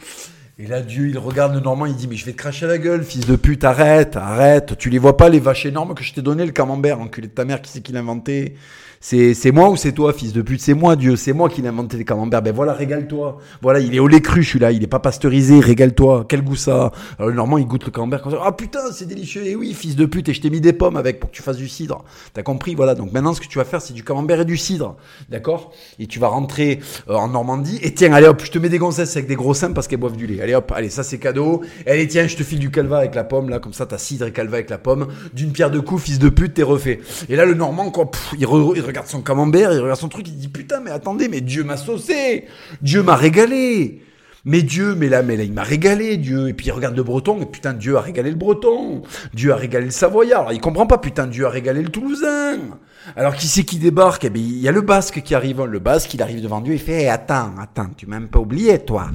Et 0.59 0.65
là, 0.65 0.81
Dieu, 0.81 1.07
il 1.07 1.19
regarde 1.19 1.53
le 1.53 1.59
Normand, 1.59 1.85
il 1.85 1.95
dit, 1.95 2.07
mais 2.07 2.15
je 2.15 2.25
vais 2.25 2.31
te 2.31 2.37
cracher 2.37 2.65
la 2.65 2.79
gueule, 2.79 3.03
fils 3.03 3.27
de 3.27 3.35
pute, 3.35 3.63
arrête, 3.63 4.15
arrête. 4.15 4.75
Tu 4.79 4.89
les 4.89 4.97
vois 4.97 5.15
pas, 5.15 5.29
les 5.29 5.39
vaches 5.39 5.67
énormes 5.67 5.93
que 5.93 6.03
je 6.03 6.15
t'ai 6.15 6.23
donné, 6.23 6.47
le 6.47 6.51
camembert, 6.51 6.99
enculé 6.99 7.27
de 7.27 7.33
ta 7.33 7.45
mère, 7.45 7.61
qui 7.61 7.71
c'est 7.71 7.81
qui 7.81 7.91
l'a 7.91 7.99
inventé? 7.99 8.55
C'est, 8.99 9.35
c'est 9.35 9.51
moi 9.51 9.69
ou 9.69 9.75
c'est 9.75 9.91
toi, 9.91 10.11
fils 10.11 10.33
de 10.33 10.41
pute? 10.41 10.59
C'est 10.59 10.73
moi, 10.73 10.95
Dieu, 10.95 11.15
c'est 11.15 11.33
moi 11.33 11.49
qui 11.49 11.61
l'ai 11.61 11.67
inventé 11.67 11.97
les 11.97 12.05
camemberts. 12.05 12.41
Ben 12.41 12.53
voilà, 12.53 12.73
régale-toi. 12.73 13.37
Voilà, 13.61 13.79
il 13.79 13.93
est 13.93 13.99
au 13.99 14.07
lait 14.07 14.21
cru, 14.21 14.43
celui-là, 14.43 14.71
il 14.71 14.83
est 14.83 14.87
pas 14.87 14.99
pasteurisé, 14.99 15.59
régale-toi. 15.59 16.25
Quel 16.27 16.41
goût 16.41 16.55
ça 16.55 16.91
Alors, 17.19 17.29
le 17.29 17.35
Normand, 17.35 17.59
il 17.59 17.67
goûte 17.67 17.85
le 17.85 17.91
camembert 17.91 18.23
comme 18.23 18.31
ça. 18.31 18.39
Ah 18.43 18.51
putain, 18.51 18.79
c'est 18.91 19.07
délicieux. 19.07 19.45
Et 19.45 19.55
oui, 19.55 19.75
fils 19.75 19.95
de 19.95 20.07
pute, 20.07 20.29
et 20.29 20.33
je 20.33 20.41
t'ai 20.41 20.49
mis 20.49 20.61
des 20.61 20.73
pommes 20.73 20.97
avec 20.97 21.19
pour 21.19 21.29
que 21.29 21.35
tu 21.35 21.43
fasses 21.43 21.57
du 21.57 21.67
cidre. 21.67 22.03
T'as 22.33 22.41
compris? 22.41 22.73
Voilà, 22.73 22.95
donc 22.95 23.13
maintenant, 23.13 23.33
ce 23.35 23.41
que 23.41 23.47
tu 23.47 23.59
vas 23.59 23.65
faire, 23.65 23.83
c'est 23.83 23.93
du 23.93 24.03
camembert 24.03 24.41
et 24.41 24.45
du 24.45 24.57
cidre. 24.57 24.95
D'accord? 25.29 25.71
Et 25.99 26.07
tu 26.07 26.17
vas 26.17 26.29
rentrer 26.29 26.79
euh, 27.07 27.13
en 27.13 27.27
Normandie. 27.27 27.79
Et 27.83 27.93
tiens, 27.93 28.13
allez 28.13 28.27
hop, 28.27 28.41
je 28.43 28.51
te 28.51 28.57
mets 28.57 28.69
des 28.69 28.79
gonzesses 28.79 29.15
avec 29.15 29.27
des 29.27 29.35
gros 29.35 29.53
seins 29.53 29.73
parce 29.73 29.87
qu'elles 29.87 29.99
boivent 29.99 30.17
du 30.17 30.25
lait. 30.25 30.41
Allez 30.47 30.55
hop, 30.55 30.71
allez, 30.73 30.89
ça 30.89 31.03
c'est 31.03 31.17
cadeau. 31.17 31.61
Allez, 31.85 32.07
tiens, 32.07 32.25
je 32.25 32.37
te 32.37 32.43
file 32.43 32.59
du 32.59 32.71
calva 32.71 32.99
avec 32.99 33.15
la 33.15 33.25
pomme, 33.25 33.49
là, 33.49 33.59
comme 33.59 33.73
ça, 33.73 33.85
t'as 33.85 33.97
cidre 33.97 34.27
et 34.27 34.31
calva 34.31 34.55
avec 34.55 34.69
la 34.69 34.77
pomme. 34.77 35.07
D'une 35.33 35.51
pierre 35.51 35.69
de 35.69 35.81
coups, 35.81 36.03
fils 36.03 36.19
de 36.19 36.29
pute, 36.29 36.53
t'es 36.53 36.63
refait. 36.63 37.01
Et 37.27 37.35
là, 37.35 37.43
le 37.43 37.53
Normand, 37.53 37.91
quoi, 37.91 38.09
il, 38.39 38.45
regarde 38.45 39.07
son 39.07 39.19
camembert 39.19 39.73
il 39.73 39.81
regarde 39.81 39.99
son 39.99 40.07
truc, 40.07 40.25
il 40.29 40.37
dit 40.37 40.47
putain, 40.47 40.79
mais 40.79 40.91
attendez, 40.91 41.27
mais 41.27 41.41
Dieu 41.41 41.65
m'a 41.65 41.75
saucé, 41.75 42.45
Dieu 42.81 43.03
m'a 43.03 43.17
régalé. 43.17 44.03
Mais 44.45 44.61
Dieu, 44.61 44.95
mais 44.95 45.09
là, 45.09 45.21
mais 45.21 45.35
là, 45.35 45.43
il 45.43 45.51
m'a 45.51 45.63
régalé, 45.63 46.15
Dieu. 46.15 46.47
Et 46.47 46.53
puis 46.53 46.67
il 46.67 46.71
regarde 46.71 46.95
le 46.95 47.03
breton, 47.03 47.41
et 47.41 47.45
putain, 47.45 47.73
Dieu 47.73 47.97
a 47.97 47.99
régalé 47.99 48.29
le 48.29 48.37
breton. 48.37 49.01
Dieu 49.33 49.51
a 49.51 49.57
régalé 49.57 49.87
le 49.87 49.91
savoyard. 49.91 50.43
Alors 50.43 50.53
il 50.53 50.61
comprend 50.61 50.87
pas, 50.87 50.97
putain, 50.97 51.27
Dieu 51.27 51.45
a 51.45 51.49
régalé 51.49 51.81
le 51.81 51.89
toulousain. 51.89 52.57
Alors 53.15 53.35
qui 53.35 53.47
c'est 53.47 53.63
qui 53.63 53.77
débarque? 53.77 54.25
Eh 54.25 54.29
bien, 54.29 54.43
il 54.43 54.59
y 54.59 54.67
a 54.67 54.71
le 54.71 54.81
basque 54.81 55.21
qui 55.21 55.33
arrive. 55.33 55.63
Le 55.63 55.79
basque, 55.79 56.13
il 56.13 56.21
arrive 56.21 56.41
devant 56.41 56.61
Dieu, 56.61 56.73
il 56.73 56.79
fait 56.79 57.07
Attends, 57.07 57.51
attends, 57.59 57.89
tu 57.95 58.05
m'as 58.05 58.19
même 58.19 58.27
pas 58.27 58.39
oublié, 58.39 58.79
toi. 58.79 59.09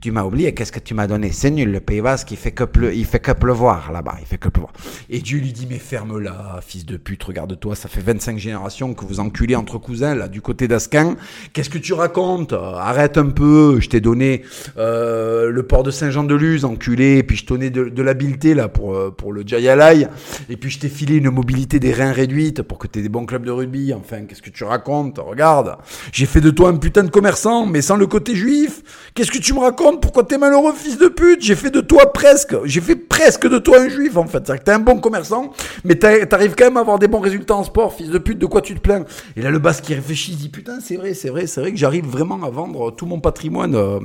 Tu 0.00 0.10
m'as 0.10 0.22
oublié, 0.22 0.52
qu'est-ce 0.52 0.70
que 0.70 0.78
tu 0.78 0.94
m'as 0.94 1.06
donné? 1.06 1.32
C'est 1.32 1.50
nul, 1.50 1.72
le 1.72 1.80
Pays 1.80 2.00
basque, 2.00 2.30
il 2.30 2.36
fait 2.36 2.52
que, 2.52 2.64
il 2.92 3.04
fait 3.06 3.20
que 3.20 3.32
pleuvoir 3.32 3.90
là-bas, 3.90 4.16
il 4.20 4.26
fait 4.26 4.38
que 4.38 4.48
pleuvoir. 4.48 4.72
Et 5.08 5.20
Dieu 5.20 5.38
lui 5.38 5.52
dit 5.52 5.66
Mais 5.68 5.78
ferme-la, 5.78 6.60
fils 6.64 6.86
de 6.86 6.96
pute, 6.96 7.22
regarde-toi, 7.24 7.74
ça 7.74 7.88
fait 7.88 8.02
25 8.02 8.38
générations 8.38 8.94
que 8.94 9.04
vous 9.04 9.18
enculez 9.18 9.56
entre 9.56 9.78
cousins, 9.78 10.14
là, 10.14 10.28
du 10.28 10.40
côté 10.40 10.68
d'Ascan. 10.68 11.16
Qu'est-ce 11.52 11.70
que 11.70 11.78
tu 11.78 11.92
racontes? 11.92 12.52
Arrête 12.52 13.18
un 13.18 13.30
peu, 13.30 13.80
je 13.80 13.88
t'ai 13.88 14.00
donné 14.00 14.42
euh, 14.76 15.50
le 15.50 15.62
port 15.64 15.82
de 15.82 15.90
Saint-Jean-de-Luz, 15.90 16.64
enculé, 16.64 17.18
et 17.18 17.22
puis 17.22 17.36
je 17.36 17.46
t'ai 17.46 17.54
donné 17.54 17.70
de, 17.70 18.02
l'habileté, 18.02 18.54
là, 18.54 18.68
pour, 18.68 18.94
euh, 18.94 19.10
pour 19.10 19.32
le 19.32 19.42
Jayalai, 19.44 20.06
et 20.48 20.56
puis 20.56 20.70
je 20.70 20.78
t'ai 20.78 20.88
filé 20.88 21.16
une 21.16 21.30
mobilité 21.30 21.80
des 21.80 21.92
reins 21.92 22.12
réduite 22.12 22.62
pour 22.62 22.78
que 22.78 22.86
tu 22.86 23.02
des 23.02 23.08
bons 23.08 23.23
club 23.26 23.44
de 23.44 23.50
rugby. 23.50 23.92
Enfin, 23.94 24.22
qu'est-ce 24.22 24.42
que 24.42 24.50
tu 24.50 24.64
racontes 24.64 25.18
Regarde, 25.18 25.76
j'ai 26.12 26.26
fait 26.26 26.40
de 26.40 26.50
toi 26.50 26.68
un 26.68 26.76
putain 26.76 27.04
de 27.04 27.10
commerçant, 27.10 27.66
mais 27.66 27.82
sans 27.82 27.96
le 27.96 28.06
côté 28.06 28.34
juif. 28.34 28.82
Qu'est-ce 29.14 29.30
que 29.30 29.38
tu 29.38 29.54
me 29.54 29.60
racontes? 29.60 30.00
Pourquoi 30.00 30.24
t'es 30.24 30.38
malheureux, 30.38 30.72
fils 30.74 30.98
de 30.98 31.08
pute? 31.08 31.42
J'ai 31.42 31.54
fait 31.54 31.70
de 31.70 31.80
toi 31.80 32.12
presque, 32.12 32.56
j'ai 32.64 32.80
fait 32.80 32.96
presque 32.96 33.48
de 33.48 33.58
toi 33.58 33.80
un 33.80 33.88
juif, 33.88 34.16
en 34.16 34.26
fait. 34.26 34.38
C'est-à-dire 34.44 34.58
que 34.58 34.64
t'es 34.64 34.72
un 34.72 34.78
bon 34.80 34.98
commerçant, 34.98 35.52
mais 35.84 35.94
t'arrives 35.94 36.54
quand 36.56 36.64
même 36.64 36.76
à 36.76 36.80
avoir 36.80 36.98
des 36.98 37.08
bons 37.08 37.20
résultats 37.20 37.54
en 37.54 37.64
sport, 37.64 37.94
fils 37.94 38.10
de 38.10 38.18
pute, 38.18 38.38
de 38.38 38.46
quoi 38.46 38.60
tu 38.60 38.74
te 38.74 38.80
plains? 38.80 39.04
Et 39.36 39.42
là, 39.42 39.50
le 39.50 39.58
bas 39.58 39.74
qui 39.74 39.94
réfléchit, 39.94 40.32
il 40.32 40.38
dit, 40.38 40.48
putain, 40.48 40.78
c'est 40.80 40.96
vrai, 40.96 41.14
c'est 41.14 41.28
vrai, 41.28 41.46
c'est 41.46 41.60
vrai 41.60 41.72
que 41.72 41.78
j'arrive 41.78 42.06
vraiment 42.06 42.42
à 42.42 42.50
vendre 42.50 42.90
tout 42.90 43.06
mon 43.06 43.20
patrimoine 43.20 43.74
euh, 43.74 44.00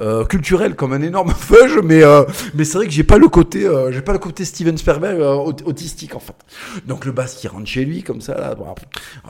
euh, 0.00 0.24
culturel 0.24 0.74
comme 0.74 0.92
un 0.92 1.02
énorme 1.02 1.30
feuge, 1.36 1.78
mais, 1.82 2.02
euh, 2.02 2.24
mais 2.54 2.64
c'est 2.64 2.78
vrai 2.78 2.86
que 2.86 2.92
j'ai 2.92 3.04
pas 3.04 3.18
le 3.18 3.28
côté, 3.28 3.68
j'ai 3.90 4.02
pas 4.02 4.12
le 4.12 4.18
côté 4.18 4.44
Steven 4.44 4.76
Spielberg 4.76 5.20
autistique, 5.64 6.14
en 6.14 6.20
fait. 6.20 6.34
Donc 6.86 7.04
le 7.04 7.12
bas 7.12 7.24
qui 7.24 7.48
rentre 7.48 7.66
chez 7.66 7.84
lui, 7.84 8.02
comme 8.02 8.20
ça, 8.20 8.34
là, 8.34 8.51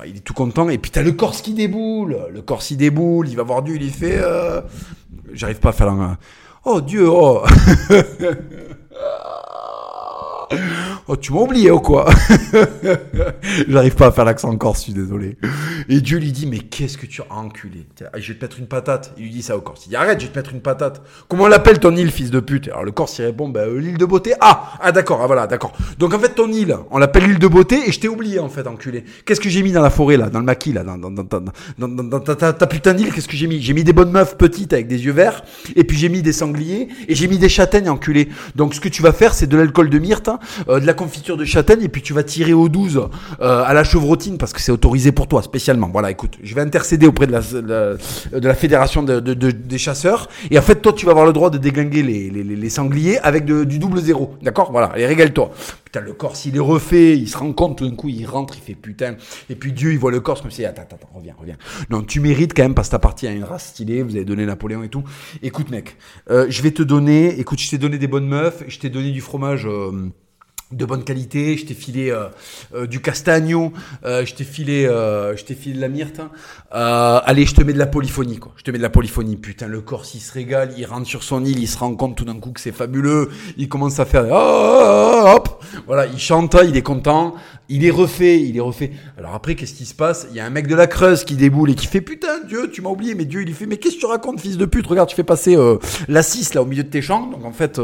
il 0.07 0.17
est 0.17 0.21
tout 0.21 0.35
content. 0.35 0.69
Et 0.69 0.79
puis 0.79 0.91
t'as 0.91 1.03
le 1.03 1.13
Corse 1.13 1.43
qui 1.43 1.55
déboule. 1.55 2.27
Le 2.31 2.43
Corse 2.43 2.71
il 2.71 2.77
déboule. 2.77 3.29
Il 3.29 3.37
va 3.37 3.43
voir 3.43 3.63
Dieu. 3.63 3.77
Il 3.81 3.91
fait. 3.91 4.19
Euh, 4.19 4.61
j'arrive 5.33 5.61
pas 5.61 5.71
à 5.71 5.73
faire 5.73 5.89
un. 5.89 6.19
Oh 6.65 6.81
Dieu, 6.81 7.09
oh. 7.09 7.43
Oh, 11.09 11.17
tu 11.17 11.33
m'as 11.33 11.41
oublié 11.41 11.71
ou 11.73 11.81
quoi 11.81 12.09
J'arrive 13.69 13.97
pas 13.97 14.07
à 14.07 14.13
faire 14.13 14.25
l'accent 14.25 14.57
corse, 14.57 14.79
je 14.79 14.85
suis 14.85 14.93
désolé. 14.93 15.37
Et 15.89 16.01
Dieu 16.01 16.19
lui 16.19 16.31
dit, 16.31 16.47
mais 16.47 16.61
qu'est-ce 16.61 16.97
que 16.97 17.07
tu 17.07 17.23
as 17.23 17.35
enculé? 17.35 17.87
Je 18.17 18.33
vais 18.33 18.39
te 18.39 18.45
mettre 18.45 18.61
une 18.61 18.67
patate. 18.67 19.13
Il 19.17 19.25
lui 19.25 19.31
dit 19.31 19.43
ça 19.43 19.57
au 19.57 19.61
Corse. 19.61 19.87
Il 19.87 19.91
dit, 19.91 19.97
arrête, 19.97 20.21
je 20.21 20.27
vais 20.27 20.33
te 20.33 20.39
mettre 20.39 20.53
une 20.53 20.61
patate. 20.61 21.03
Comment 21.29 21.45
on 21.45 21.49
l'appelle 21.49 21.81
ton 21.81 21.97
île, 21.97 22.11
fils 22.11 22.31
de 22.31 22.39
pute? 22.39 22.69
Alors 22.69 22.85
le 22.85 22.93
Corse, 22.93 23.19
il 23.19 23.25
répond, 23.25 23.49
bah, 23.49 23.67
l'île 23.67 23.99
de 23.99 24.05
beauté. 24.05 24.35
Ah, 24.41 24.79
ah 24.81 24.93
d'accord, 24.93 25.21
ah, 25.23 25.27
voilà, 25.27 25.47
d'accord. 25.49 25.73
Donc 25.99 26.15
en 26.15 26.19
fait, 26.21 26.35
ton 26.37 26.51
île, 26.53 26.77
on 26.91 26.99
l'appelle 26.99 27.25
l'île 27.25 27.39
de 27.41 27.49
beauté 27.49 27.81
et 27.87 27.93
je 27.93 27.99
t'ai 27.99 28.09
oublié, 28.09 28.39
en 28.39 28.49
fait, 28.49 28.67
enculé. 28.67 29.05
Qu'est-ce 29.25 29.41
que 29.41 29.49
j'ai 29.49 29.63
mis 29.63 29.73
dans 29.73 29.83
la 29.83 29.91
forêt, 29.91 30.17
là, 30.17 30.31
dans 30.31 30.39
le 30.39 30.45
maquis, 30.45 30.73
là, 30.73 30.85
dans, 30.85 30.99
dans, 30.99 31.11
dans, 31.11 31.89
dans, 31.89 32.21
ta, 32.21 32.53
ta, 32.53 32.67
putain 32.67 32.95
d'île, 32.95 33.13
qu'est-ce 33.13 33.29
que 33.29 33.37
j'ai 33.37 33.49
mis? 33.49 33.61
J'ai 33.61 33.75
mis 33.75 33.85
des 33.85 33.93
bonnes 33.93 34.13
meufs 34.13 34.37
petites 34.37 34.73
avec 34.73 34.87
des 34.87 35.05
yeux 35.05 35.13
verts, 35.13 35.43
et 35.75 35.85
puis 35.85 35.97
j'ai 35.97 36.09
mis 36.09 36.23
des 36.23 36.33
sangliers, 36.33 36.89
et 37.09 37.15
j'ai 37.15 37.27
mis 37.27 37.39
des 37.39 37.49
châtaignes, 37.49 37.89
enculé. 37.89 38.29
Donc 38.55 38.75
ce 38.75 38.81
que 38.81 38.89
tu 38.89 39.03
vas 39.03 39.13
faire, 39.13 39.35
c'est 39.35 39.47
de 39.47 39.57
l'alcool 39.57 39.91
de 39.91 39.99
myrte, 39.99 40.29
hein, 40.29 40.39
euh, 40.69 40.81
de 40.81 40.87
la 40.87 40.95
confiture 40.95 41.37
de 41.37 41.45
châtaigne 41.45 41.83
et 41.83 41.89
puis 41.89 42.03
tu 42.03 42.13
vas 42.13 42.23
tirer 42.23 42.53
au 42.53 42.69
12 42.69 43.09
euh, 43.41 43.63
à 43.65 43.73
la 43.75 43.85
chevrotine 43.85 44.39
parce 44.39 44.53
que 44.53 44.61
c'est 44.61 44.73
autorisé 44.73 45.13
pour 45.13 45.29
toi 45.29 45.43
spécialement. 45.43 45.89
Voilà, 45.93 46.11
écoute, 46.11 46.39
je 46.43 46.55
vais 46.55 46.61
intercéder 46.61 47.07
auprès 47.07 47.27
de 47.27 47.33
la, 47.33 47.41
de 47.41 48.49
la, 48.49 48.55
fédération 48.55 49.03
de, 49.03 49.21
des 49.21 49.79
chasseurs 49.79 50.29
et 50.51 50.59
en 50.59 50.63
fait 50.63 50.77
toi 50.77 50.93
tu 50.93 51.07
vas 51.07 51.13
avoir 51.13 51.27
le 51.27 51.33
droit 51.33 51.51
de 51.51 51.59
déglinguer 51.59 52.03
les, 52.03 52.31
les, 52.31 52.43
les 52.43 52.71
sangliers 52.71 53.19
avec 53.19 53.45
du 53.45 53.79
double 53.79 54.01
zéro. 54.01 54.35
D'accord? 54.43 54.73
Voilà, 54.73 54.89
allez 54.89 55.07
régale-toi. 55.07 55.51
Putain, 55.85 56.01
le 56.01 56.15
Corse 56.15 56.47
il 56.47 56.57
est 56.57 56.61
refait, 56.61 57.19
il 57.19 57.29
se 57.29 57.37
rend 57.37 57.53
compte 57.53 57.79
tout 57.79 57.89
d'un 57.89 57.95
coup, 57.95 58.09
il 58.09 58.25
rentre, 58.25 58.55
il 58.57 58.63
fait 58.63 58.75
putain. 58.75 59.17
Et 59.51 59.55
puis 59.55 59.73
Dieu 59.73 59.93
il 59.93 59.99
voit 59.99 60.11
le 60.11 60.21
Corse 60.21 60.41
comme 60.41 60.51
si 60.51 60.65
attends, 60.65 60.83
attends, 60.83 60.97
reviens, 61.15 61.35
reviens. 61.39 61.57
Non, 61.91 62.03
tu 62.03 62.21
mérites 62.21 62.55
quand 62.55 62.63
même 62.63 62.75
parce 62.75 62.89
que 62.89 62.93
t'as 62.93 62.99
parti 62.99 63.27
à 63.27 63.31
une 63.31 63.45
race 63.45 63.67
stylée, 63.67 64.03
vous 64.03 64.17
avez 64.17 64.25
donné 64.25 64.47
Napoléon 64.47 64.83
et 64.83 64.89
tout. 64.89 65.05
Écoute 65.43 65.71
mec, 65.71 65.97
euh, 66.31 66.47
je 66.49 66.63
vais 66.63 66.71
te 66.71 66.83
donner, 66.83 67.39
écoute, 67.39 67.61
je 67.61 67.71
t'ai 67.71 67.79
donné 67.79 67.99
des 67.99 68.07
bonnes 68.07 68.27
meufs, 68.27 68.65
je 68.69 68.79
t'ai 68.79 68.91
donné 68.91 69.11
du 69.11 69.21
fromage. 69.21 69.67
Euh, 69.67 70.11
de 70.73 70.85
bonne 70.85 71.05
qualité, 71.05 71.57
je 71.57 71.67
t'ai 71.67 71.75
filé 71.75 72.11
euh, 72.11 72.29
euh, 72.75 72.87
du 72.87 73.01
castagno, 73.01 73.73
euh, 74.05 74.25
je 74.25 74.35
t'ai 74.35 74.45
filé, 74.45 74.85
je 74.85 75.45
t'ai 75.45 75.55
filé 75.55 75.77
de 75.77 75.81
la 75.81 75.89
myrte. 75.89 76.21
Hein. 76.21 76.31
allez, 77.25 77.47
je 77.47 77.55
te 77.55 77.63
mets 77.63 77.73
de 77.73 77.79
la 77.79 77.87
polyphonie, 77.87 78.39
quoi. 78.39 78.53
Je 78.57 78.63
te 78.63 78.71
mets 78.71 78.79
de 78.79 78.83
la 78.83 78.91
polyphonie. 78.91 79.37
Putain, 79.37 79.67
le 79.67 79.81
corps, 79.81 80.05
s'il 80.05 80.21
se 80.21 80.33
régale, 80.33 80.75
il 80.77 80.85
rentre 80.87 81.07
sur 81.07 81.23
son 81.23 81.45
île, 81.45 81.59
il 81.59 81.69
se 81.69 81.79
rend 81.79 81.95
compte 81.95 82.17
tout 82.17 82.25
d'un 82.25 82.39
coup 82.39 82.53
que 82.53 82.61
c'est 82.61 82.73
fabuleux. 82.73 83.31
Il 83.57 83.69
commence 83.69 84.01
à 84.01 84.05
faire, 84.05 84.27
hop, 84.31 85.63
voilà, 85.87 86.07
il 86.07 86.19
chante, 86.19 86.57
il 86.67 86.77
est 86.77 86.83
content, 86.83 87.35
il 87.75 87.85
est 87.85 87.91
refait, 87.91 88.41
il 88.41 88.57
est 88.57 88.61
refait. 88.61 88.93
Alors 89.19 89.35
après, 89.35 89.55
qu'est-ce 89.55 89.75
qui 89.75 89.85
se 89.85 89.95
passe? 89.95 90.27
Il 90.31 90.37
y 90.37 90.41
a 90.41 90.47
un 90.47 90.51
mec 90.51 90.67
de 90.67 90.75
la 90.75 90.87
Creuse 90.87 91.25
qui 91.25 91.35
déboule 91.35 91.71
et 91.71 91.75
qui 91.75 91.87
fait, 91.87 92.01
putain, 92.01 92.41
Dieu, 92.47 92.71
tu 92.71 92.83
m'as 92.83 92.91
oublié, 92.91 93.15
mais 93.15 93.25
Dieu, 93.25 93.43
il 93.43 93.55
fait, 93.55 93.67
mais 93.67 93.77
qu'est-ce 93.77 93.97
que 93.97 94.01
tu 94.01 94.07
racontes, 94.07 94.41
fils 94.41 94.57
de 94.57 94.65
pute? 94.65 94.87
Regarde, 94.87 95.09
tu 95.09 95.17
fais 95.17 95.25
passer 95.25 95.57
la 96.09 96.23
6 96.23 96.55
là 96.55 96.63
au 96.63 96.67
milieu 96.67 96.83
de 96.83 96.89
tes 96.89 97.03
champs. 97.03 97.27
Donc 97.27 97.45
en 97.45 97.53
fait, 97.53 97.81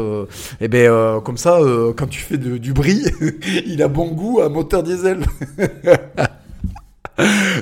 eh 0.61 0.67
ben, 0.67 1.21
comme 1.21 1.37
ça, 1.37 1.59
quand 1.95 2.07
tu 2.07 2.21
fais 2.21 2.37
du 2.37 2.73
il 3.65 3.81
a 3.81 3.87
bon 3.87 4.07
goût 4.07 4.41
à 4.41 4.49
moteur 4.49 4.83
diesel. 4.83 5.19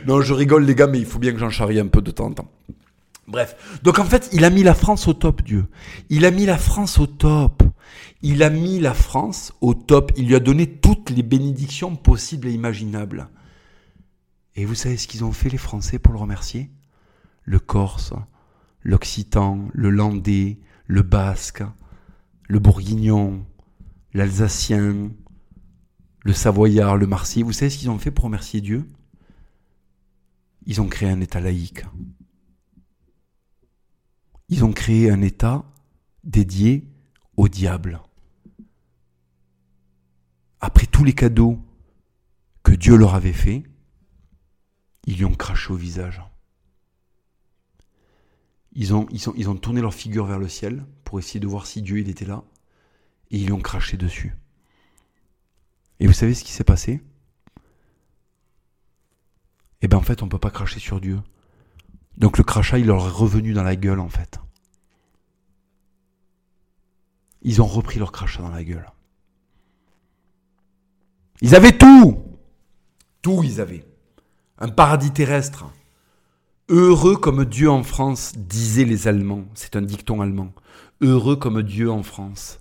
non, 0.08 0.22
je 0.22 0.34
rigole 0.34 0.66
les 0.66 0.76
gars, 0.76 0.88
mais 0.88 1.00
il 1.00 1.06
faut 1.06 1.20
bien 1.20 1.32
que 1.32 1.40
j'en 1.40 1.50
charrie 1.50 1.80
un 1.80 1.88
peu 1.88 2.02
de 2.02 2.12
temps 2.12 2.26
en 2.26 2.34
temps. 2.34 2.52
Bref, 3.28 3.80
donc 3.84 4.00
en 4.00 4.06
fait, 4.06 4.30
il 4.32 4.46
a 4.46 4.50
mis 4.50 4.64
la 4.64 4.74
France 4.74 5.08
au 5.08 5.14
top, 5.14 5.42
Dieu. 5.42 5.68
Il 6.10 6.26
a 6.26 6.32
mis 6.32 6.46
la 6.46 6.58
France 6.58 6.98
au 6.98 7.08
top. 7.08 7.62
Il 8.22 8.42
a 8.42 8.50
mis 8.50 8.80
la 8.80 8.94
France 8.94 9.54
au 9.60 9.74
top. 9.74 10.14
Il 10.16 10.28
lui 10.28 10.36
a 10.36 10.40
donné 10.40 10.80
toutes 10.80 11.10
les 11.10 11.24
bénédictions 11.24 11.98
possibles 11.98 12.48
et 12.48 12.54
imaginables. 12.54 13.28
Et 14.56 14.64
vous 14.64 14.76
savez 14.76 14.96
ce 14.96 15.08
qu'ils 15.08 15.26
ont 15.26 15.34
fait 15.34 15.50
les 15.50 15.58
Français 15.58 16.00
pour 16.00 16.14
le 16.14 16.20
remercier? 16.20 16.72
Le 17.44 17.60
Corse, 17.60 18.14
l'Occitan, 18.82 19.68
le 19.74 19.90
Landais, 19.90 20.60
le 20.86 21.02
Basque, 21.02 21.64
le 22.48 22.60
Bourguignon, 22.60 23.46
l'Alsacien, 24.14 25.12
le 26.24 26.34
Savoyard, 26.34 26.96
le 26.96 27.08
Marseillais. 27.08 27.44
Vous 27.44 27.52
savez 27.54 27.70
ce 27.70 27.78
qu'ils 27.78 27.90
ont 27.90 28.00
fait 28.00 28.12
pour 28.12 28.26
remercier 28.26 28.62
Dieu? 28.62 28.88
Ils 30.66 30.82
ont 30.82 30.88
créé 30.88 31.10
un 31.10 31.20
État 31.22 31.42
laïque. 31.42 31.84
Ils 34.50 34.64
ont 34.64 34.72
créé 34.72 35.10
un 35.10 35.22
État 35.22 35.66
dédié 36.24 36.88
au 37.36 37.48
diable. 37.48 38.02
Après 40.60 40.86
tous 40.86 41.04
les 41.04 41.14
cadeaux 41.14 41.60
que 42.64 42.72
Dieu 42.72 42.96
leur 42.96 43.14
avait 43.14 43.34
faits, 43.34 43.64
ils 45.06 45.18
lui 45.18 45.26
ont 45.26 45.36
craché 45.36 45.72
au 45.72 45.76
visage. 45.76 46.22
Ils 48.74 48.94
ont, 48.94 49.56
tourné 49.56 49.82
leur 49.82 49.94
figure 49.94 50.26
vers 50.26 50.38
le 50.38 50.48
ciel 50.48 50.86
pour 51.04 51.18
essayer 51.18 51.40
de 51.40 51.48
voir 51.48 51.66
si 51.66 51.82
Dieu 51.82 51.98
était 51.98 52.26
là 52.26 52.44
et 53.32 53.38
ils 53.38 53.46
lui 53.46 53.54
ont 53.54 53.62
craché 53.62 53.98
dessus. 53.98 54.36
Et 56.00 56.06
vous 56.06 56.14
savez 56.14 56.36
ce 56.36 56.44
qui 56.44 56.52
s'est 56.52 56.64
passé? 56.64 57.02
Eh 59.82 59.88
bien 59.88 59.98
en 59.98 60.04
fait 60.04 60.22
on 60.22 60.26
ne 60.26 60.32
peut 60.32 60.38
pas 60.38 60.52
cracher 60.52 60.80
sur 60.80 61.02
Dieu. 61.02 61.20
Donc 62.18 62.38
le 62.38 62.44
crachat 62.44 62.80
il 62.80 62.88
leur 62.88 63.06
est 63.06 63.12
revenu 63.12 63.54
dans 63.54 63.64
la 63.64 63.76
gueule 63.76 64.00
en 64.00 64.10
fait. 64.10 64.40
Ils 67.44 67.62
ont 67.62 67.68
repris 67.68 68.00
leur 68.00 68.12
crachat 68.12 68.42
dans 68.42 68.50
la 68.50 68.64
gueule. 68.64 68.90
Ils 71.42 71.56
avaient 71.56 71.78
tout 71.78 72.24
Tout 73.22 73.44
ils 73.44 73.62
avaient. 73.62 73.86
Un 74.58 74.70
paradis 74.70 75.12
terrestre, 75.12 75.66
Heureux 76.70 77.16
comme 77.16 77.46
Dieu 77.46 77.70
en 77.70 77.84
France, 77.84 78.34
disaient 78.36 78.84
les 78.84 79.08
Allemands. 79.08 79.46
C'est 79.54 79.78
un 79.78 79.82
dicton 79.82 80.20
allemand. 80.20 80.52
Heureux 81.00 81.38
comme 81.38 81.62
Dieu 81.62 81.90
en 81.90 82.04
France. 82.04 82.60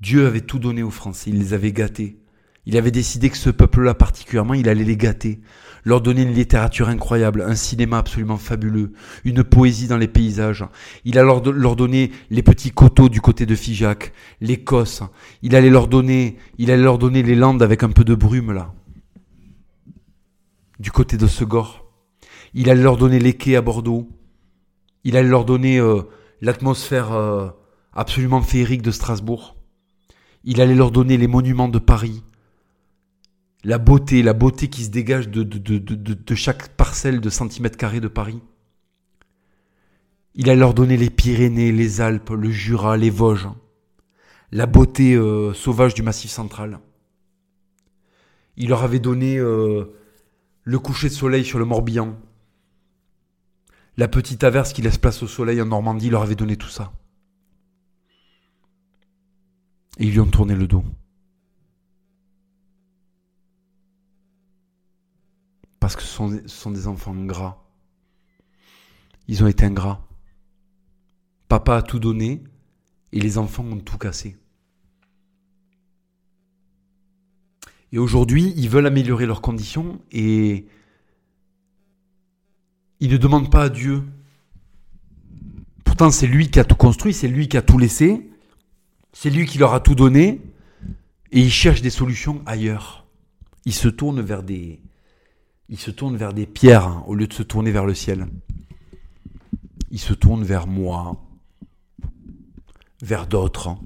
Dieu 0.00 0.26
avait 0.26 0.40
tout 0.40 0.58
donné 0.58 0.82
aux 0.82 0.90
Français, 0.90 1.30
il 1.30 1.38
les 1.38 1.52
avait 1.52 1.72
gâtés. 1.72 2.18
Il 2.66 2.76
avait 2.76 2.90
décidé 2.90 3.30
que 3.30 3.36
ce 3.36 3.50
peuple-là 3.50 3.94
particulièrement, 3.94 4.54
il 4.54 4.68
allait 4.68 4.84
les 4.84 4.96
gâter, 4.96 5.40
leur 5.84 6.00
donner 6.00 6.22
une 6.22 6.34
littérature 6.34 6.88
incroyable, 6.88 7.42
un 7.42 7.54
cinéma 7.54 7.98
absolument 7.98 8.38
fabuleux, 8.38 8.92
une 9.24 9.44
poésie 9.44 9.86
dans 9.86 9.96
les 9.96 10.08
paysages. 10.08 10.64
Il 11.04 11.16
allait 11.16 11.30
leur 11.54 11.76
donner 11.76 12.10
les 12.30 12.42
petits 12.42 12.72
coteaux 12.72 13.08
du 13.08 13.20
côté 13.20 13.46
de 13.46 13.54
Figeac, 13.54 14.12
l'Écosse. 14.40 15.04
Il 15.42 15.54
allait 15.54 15.70
leur 15.70 15.86
donner, 15.86 16.38
il 16.58 16.72
allait 16.72 16.82
leur 16.82 16.98
donner 16.98 17.22
les 17.22 17.36
Landes 17.36 17.62
avec 17.62 17.84
un 17.84 17.90
peu 17.90 18.02
de 18.02 18.16
brume 18.16 18.52
là, 18.52 18.74
du 20.80 20.90
côté 20.90 21.16
de 21.16 21.28
Segor. 21.28 21.86
Il 22.52 22.68
allait 22.68 22.82
leur 22.82 22.96
donner 22.96 23.20
les 23.20 23.34
quais 23.34 23.54
à 23.54 23.62
Bordeaux. 23.62 24.08
Il 25.04 25.16
allait 25.16 25.28
leur 25.28 25.44
donner 25.44 25.78
euh, 25.78 26.02
l'atmosphère 26.40 27.12
euh, 27.12 27.48
absolument 27.92 28.42
féerique 28.42 28.82
de 28.82 28.90
Strasbourg. 28.90 29.56
Il 30.42 30.60
allait 30.60 30.74
leur 30.74 30.90
donner 30.90 31.16
les 31.16 31.28
monuments 31.28 31.68
de 31.68 31.78
Paris, 31.78 32.24
la 33.66 33.78
beauté, 33.78 34.22
la 34.22 34.32
beauté 34.32 34.68
qui 34.68 34.84
se 34.84 34.90
dégage 34.90 35.28
de, 35.28 36.34
chaque 36.36 36.68
parcelle 36.76 37.20
de 37.20 37.28
centimètres 37.28 37.76
carrés 37.76 37.98
de 37.98 38.06
Paris. 38.06 38.40
Il 40.36 40.48
allait 40.48 40.60
leur 40.60 40.72
donner 40.72 40.96
les 40.96 41.10
Pyrénées, 41.10 41.72
les 41.72 42.00
Alpes, 42.00 42.30
le 42.30 42.48
Jura, 42.48 42.96
les 42.96 43.10
Vosges, 43.10 43.48
la 44.52 44.66
beauté 44.66 45.14
euh, 45.16 45.52
sauvage 45.52 45.94
du 45.94 46.02
Massif 46.02 46.30
central. 46.30 46.78
Il 48.56 48.68
leur 48.68 48.84
avait 48.84 49.00
donné 49.00 49.36
euh, 49.36 49.86
le 50.62 50.78
coucher 50.78 51.08
de 51.08 51.14
soleil 51.14 51.44
sur 51.44 51.58
le 51.58 51.64
Morbihan, 51.64 52.16
la 53.96 54.06
petite 54.06 54.44
averse 54.44 54.72
qui 54.72 54.82
laisse 54.82 54.98
place 54.98 55.24
au 55.24 55.26
soleil 55.26 55.60
en 55.60 55.66
Normandie, 55.66 56.06
il 56.06 56.12
leur 56.12 56.22
avait 56.22 56.36
donné 56.36 56.56
tout 56.56 56.68
ça. 56.68 56.92
Et 59.98 60.04
ils 60.04 60.12
lui 60.12 60.20
ont 60.20 60.26
tourné 60.26 60.54
le 60.54 60.68
dos. 60.68 60.84
Parce 65.86 65.94
que 65.94 66.02
ce 66.02 66.48
sont, 66.48 66.72
des 66.72 66.88
enfants 66.88 67.14
gras. 67.14 67.62
Ils 69.28 69.44
ont 69.44 69.46
été 69.46 69.64
ingrats. 69.64 70.04
Papa 71.46 71.76
a 71.76 71.82
tout 71.82 72.00
donné 72.00 72.42
et 73.12 73.20
les 73.20 73.38
enfants 73.38 73.62
ont 73.62 73.78
tout 73.78 73.96
cassé. 73.96 74.36
Et 77.92 77.98
aujourd'hui, 77.98 78.52
ils 78.56 78.68
veulent 78.68 78.88
améliorer 78.88 79.26
leurs 79.26 79.40
conditions 79.40 80.00
et 80.10 80.66
ils 82.98 83.12
ne 83.12 83.16
demandent 83.16 83.52
pas 83.52 83.62
à 83.62 83.68
Dieu. 83.68 84.02
Pourtant, 85.84 86.10
c'est 86.10 86.26
lui 86.26 86.50
qui 86.50 86.58
a 86.58 86.64
tout 86.64 86.74
construit, 86.74 87.14
c'est 87.14 87.28
lui 87.28 87.46
qui 87.46 87.58
a 87.58 87.62
tout 87.62 87.78
laissé, 87.78 88.28
c'est 89.12 89.30
lui 89.30 89.46
qui 89.46 89.58
leur 89.58 89.72
a 89.72 89.78
tout 89.78 89.94
donné 89.94 90.40
et 91.30 91.40
ils 91.42 91.52
cherchent 91.52 91.82
des 91.82 91.90
solutions 91.90 92.42
ailleurs. 92.44 93.06
Ils 93.66 93.72
se 93.72 93.86
tournent 93.86 94.20
vers 94.20 94.42
des, 94.42 94.80
il 95.68 95.78
se 95.78 95.90
tourne 95.90 96.16
vers 96.16 96.32
des 96.32 96.46
pierres 96.46 96.86
hein, 96.86 97.04
au 97.06 97.14
lieu 97.14 97.26
de 97.26 97.32
se 97.32 97.42
tourner 97.42 97.70
vers 97.72 97.86
le 97.86 97.94
ciel. 97.94 98.28
Il 99.90 99.98
se 99.98 100.12
tourne 100.12 100.44
vers 100.44 100.66
moi, 100.66 101.24
vers 103.02 103.26
d'autres, 103.26 103.68
hein. 103.68 103.78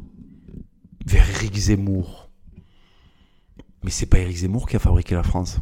vers 1.07 1.29
Eric 1.31 1.57
Zemmour. 1.57 2.31
Mais 3.83 3.91
c'est 3.91 4.07
pas 4.07 4.19
Eric 4.19 4.37
Zemmour 4.37 4.69
qui 4.69 4.77
a 4.77 4.79
fabriqué 4.79 5.15
la 5.15 5.23
France. 5.23 5.61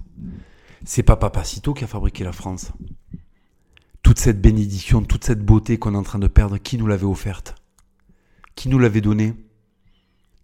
C'est 0.84 1.02
pas 1.02 1.16
Papacito 1.16 1.74
qui 1.74 1.84
a 1.84 1.88
fabriqué 1.88 2.24
la 2.24 2.32
France. 2.32 2.72
Toute 4.02 4.18
cette 4.18 4.40
bénédiction, 4.40 5.02
toute 5.02 5.24
cette 5.24 5.44
beauté 5.44 5.78
qu'on 5.78 5.94
est 5.94 5.98
en 5.98 6.02
train 6.02 6.18
de 6.18 6.28
perdre, 6.28 6.58
qui 6.58 6.78
nous 6.78 6.86
l'avait 6.86 7.04
offerte? 7.04 7.54
Qui 8.54 8.68
nous 8.68 8.78
l'avait 8.78 9.00
donnée? 9.00 9.34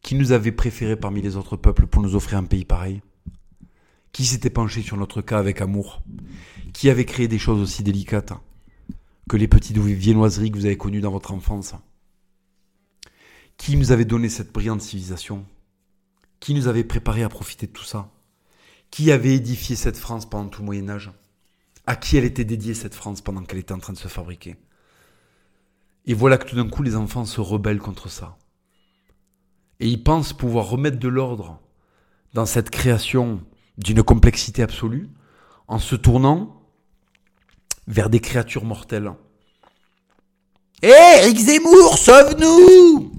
Qui 0.03 0.17
nous 0.17 0.33
avait 0.33 0.53
préféré 0.53 0.97
parmi 0.97 1.23
les 1.23 1.37
autres 1.37 1.57
peuples 1.57 1.87
pour 1.87 2.03
nous 2.03 2.15
offrir 2.15 2.39
un 2.39 2.45
pays 2.45 2.65
pareil? 2.65 3.01
Qui 4.15 4.25
s'était 4.25 4.49
penché 4.49 4.81
sur 4.81 4.97
notre 4.97 5.23
cas 5.23 5.41
avec 5.41 5.61
amour 5.61 6.01
Qui 6.73 6.89
avait 6.89 7.05
créé 7.05 7.27
des 7.27 7.41
choses 7.41 7.61
aussi 7.61 7.83
délicates 7.83 8.33
que 9.29 9.37
les 9.37 9.49
petites 9.49 9.77
viennoiseries 9.77 10.53
que 10.53 10.57
vous 10.57 10.67
avez 10.67 10.77
connues 10.77 11.01
dans 11.01 11.11
votre 11.11 11.33
enfance 11.33 11.75
Qui 13.57 13.77
nous 13.77 13.91
avait 13.91 14.05
donné 14.05 14.29
cette 14.29 14.53
brillante 14.53 14.83
civilisation 14.83 15.45
Qui 16.39 16.55
nous 16.55 16.69
avait 16.69 16.85
préparé 16.85 17.25
à 17.25 17.29
profiter 17.29 17.67
de 17.67 17.73
tout 17.73 17.83
ça 17.83 18.09
Qui 18.93 19.11
avait 19.11 19.35
édifié 19.35 19.75
cette 19.75 19.99
France 19.99 20.31
pendant 20.31 20.49
tout 20.49 20.61
le 20.61 20.67
Moyen 20.67 20.89
Âge 20.91 21.11
À 21.85 21.97
qui 21.97 22.17
elle 22.17 22.25
était 22.25 22.45
dédiée 22.45 22.75
cette 22.75 22.95
France 22.95 23.21
pendant 23.21 23.43
qu'elle 23.43 23.59
était 23.59 23.75
en 23.75 23.81
train 23.81 23.95
de 23.95 23.99
se 23.99 24.07
fabriquer 24.07 24.55
Et 26.07 26.15
voilà 26.15 26.39
que 26.39 26.49
tout 26.49 26.57
d'un 26.57 26.69
coup 26.69 26.85
les 26.85 26.95
enfants 26.95 27.25
se 27.25 27.41
rebellent 27.41 27.81
contre 27.81 28.09
ça. 28.09 28.39
Et 29.81 29.89
ils 29.89 30.05
pensent 30.05 30.33
pouvoir 30.33 30.69
remettre 30.69 31.01
de 31.01 31.09
l'ordre 31.09 31.61
dans 32.33 32.47
cette 32.47 32.71
création 32.71 33.45
d'une 33.79 34.03
complexité 34.03 34.63
absolue, 34.63 35.09
en 35.69 35.79
se 35.79 35.97
tournant 35.97 36.61
vers 37.87 38.11
des 38.11 38.21
créatures 38.21 38.65
mortelles. 38.65 39.13
Hé, 40.83 40.89
eh, 40.89 41.19
Eric 41.23 41.39
Zemmour, 41.39 41.99
sauve-nous 41.99 43.13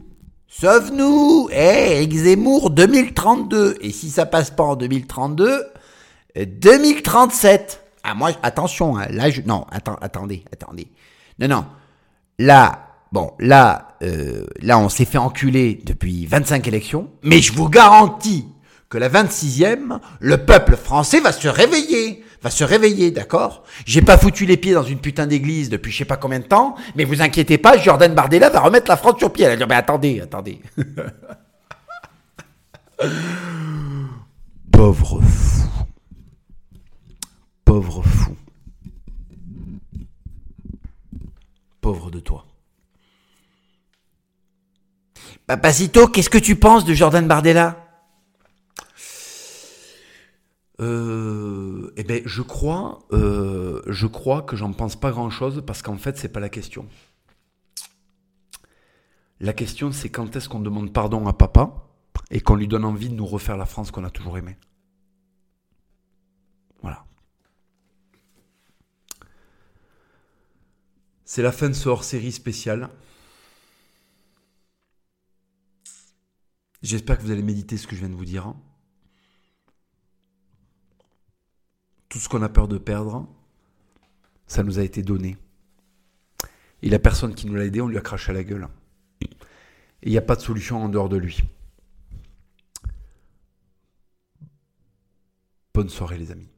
Sauve-nous 0.48 1.50
Hé, 1.52 1.56
eh, 1.56 1.96
Eric 1.96 2.14
Zemmour, 2.14 2.70
2032 2.70 3.78
Et 3.82 3.92
si 3.92 4.10
ça 4.10 4.26
passe 4.26 4.52
pas 4.52 4.64
en 4.64 4.76
2032, 4.76 5.66
2037 6.36 7.84
Ah, 8.04 8.14
moi, 8.14 8.32
attention, 8.44 8.98
hein, 8.98 9.08
là. 9.10 9.30
Non, 9.46 9.66
attendez, 9.72 10.44
attendez. 10.52 10.88
Non, 11.40 11.48
non. 11.48 11.66
Là, 12.38 12.88
bon, 13.12 13.32
là, 13.40 13.96
euh, 14.04 14.46
là, 14.62 14.78
on 14.78 14.90
s'est 14.90 15.06
fait 15.06 15.18
enculer 15.18 15.82
depuis 15.86 16.26
25 16.26 16.68
élections, 16.68 17.10
mais 17.24 17.42
je 17.42 17.54
vous 17.54 17.70
garantis 17.70 18.46
que 18.90 18.98
la 18.98 19.10
26e, 19.10 20.00
le 20.20 20.38
peuple 20.38 20.76
français 20.76 21.20
va 21.20 21.32
se 21.32 21.48
réveiller. 21.48 22.24
Va 22.42 22.50
se 22.50 22.64
réveiller, 22.64 23.12
d'accord? 23.12 23.64
J'ai 23.86 24.02
pas 24.02 24.18
foutu 24.18 24.46
les 24.46 24.58
pieds 24.58 24.74
dans 24.74 24.84
une 24.84 25.00
putain 25.00 25.26
d'église 25.26 25.70
depuis 25.70 25.92
je 25.92 25.98
sais 25.98 26.06
pas 26.06 26.18
combien 26.18 26.40
de 26.40 26.46
temps, 26.46 26.76
mais 26.96 27.04
vous 27.04 27.22
inquiétez 27.22 27.58
pas, 27.58 27.78
Jordan 27.78 28.14
Bardella 28.14 28.50
va 28.50 28.60
remettre 28.60 28.90
la 28.90 28.98
France 28.98 29.18
sur 29.18 29.34
pied. 29.34 29.46
Elle 29.46 29.52
va 29.52 29.58
dire, 29.58 29.68
mais 29.68 29.76
attendez, 29.76 30.22
attendez. 30.22 30.62
Pauvre 34.72 35.22
fou. 35.22 35.70
Pauvre 37.64 38.04
fou. 38.04 38.36
Pauvre 41.82 42.12
de 42.12 42.20
toi. 42.20 42.46
Papacito, 45.48 46.08
qu'est-ce 46.08 46.30
que 46.30 46.38
tu 46.38 46.56
penses 46.56 46.86
de 46.86 46.94
Jordan 46.94 47.28
Bardella? 47.28 47.85
Euh, 50.82 51.94
eh 51.96 52.04
ben, 52.04 52.22
je 52.26 52.42
crois, 52.42 53.00
euh, 53.14 53.82
je 53.88 54.08
crois 54.08 54.42
que 54.42 54.56
j'en 54.56 54.74
pense 54.74 55.00
pas 55.00 55.12
grand-chose 55.12 55.64
parce 55.66 55.82
qu'en 55.82 55.98
fait, 55.98 56.18
c'est 56.18 56.30
pas 56.30 56.40
la 56.40 56.50
question. 56.50 56.88
La 59.40 59.54
question, 59.54 59.92
c'est 59.92 60.10
quand 60.10 60.36
est-ce 60.36 60.50
qu'on 60.50 60.60
demande 60.60 60.94
pardon 60.94 61.28
à 61.28 61.34
papa 61.34 61.88
et 62.32 62.42
qu'on 62.42 62.56
lui 62.56 62.68
donne 62.68 62.86
envie 62.86 63.10
de 63.10 63.16
nous 63.16 63.26
refaire 63.26 63.58
la 63.58 63.66
France 63.66 63.92
qu'on 63.92 64.04
a 64.04 64.10
toujours 64.10 64.38
aimée. 64.38 64.58
Voilà. 66.82 67.06
C'est 71.26 71.42
la 71.42 71.52
fin 71.52 71.70
de 71.70 71.74
ce 71.74 71.90
hors-série 71.90 72.32
spécial. 72.32 72.90
J'espère 76.82 77.18
que 77.18 77.24
vous 77.24 77.32
allez 77.32 77.42
méditer 77.44 77.78
ce 77.78 77.88
que 77.88 77.96
je 77.96 78.02
viens 78.02 78.10
de 78.10 78.16
vous 78.16 78.26
dire. 78.26 78.54
Tout 82.10 82.20
ce 82.20 82.30
qu'on 82.30 82.42
a 82.42 82.50
peur 82.50 82.68
de 82.68 82.78
perdre, 82.78 83.28
ça 84.48 84.64
nous 84.64 84.80
a 84.80 84.84
été 84.84 85.04
donné. 85.04 85.38
Et 86.82 86.90
la 86.90 87.00
personne 87.00 87.34
qui 87.34 87.48
nous 87.48 87.56
l'a 87.56 87.66
aidé, 87.66 87.82
on 87.82 87.88
lui 87.88 87.98
a 87.98 88.02
craché 88.02 88.32
à 88.32 88.34
la 88.34 88.44
gueule. 88.44 88.68
Et 89.22 89.30
il 90.04 90.12
n'y 90.12 90.18
a 90.18 90.22
pas 90.22 90.36
de 90.36 90.42
solution 90.42 90.84
en 90.84 90.90
dehors 90.90 91.10
de 91.10 91.18
lui. 91.18 91.44
Bonne 95.74 95.90
soirée 95.90 96.18
les 96.18 96.32
amis. 96.32 96.55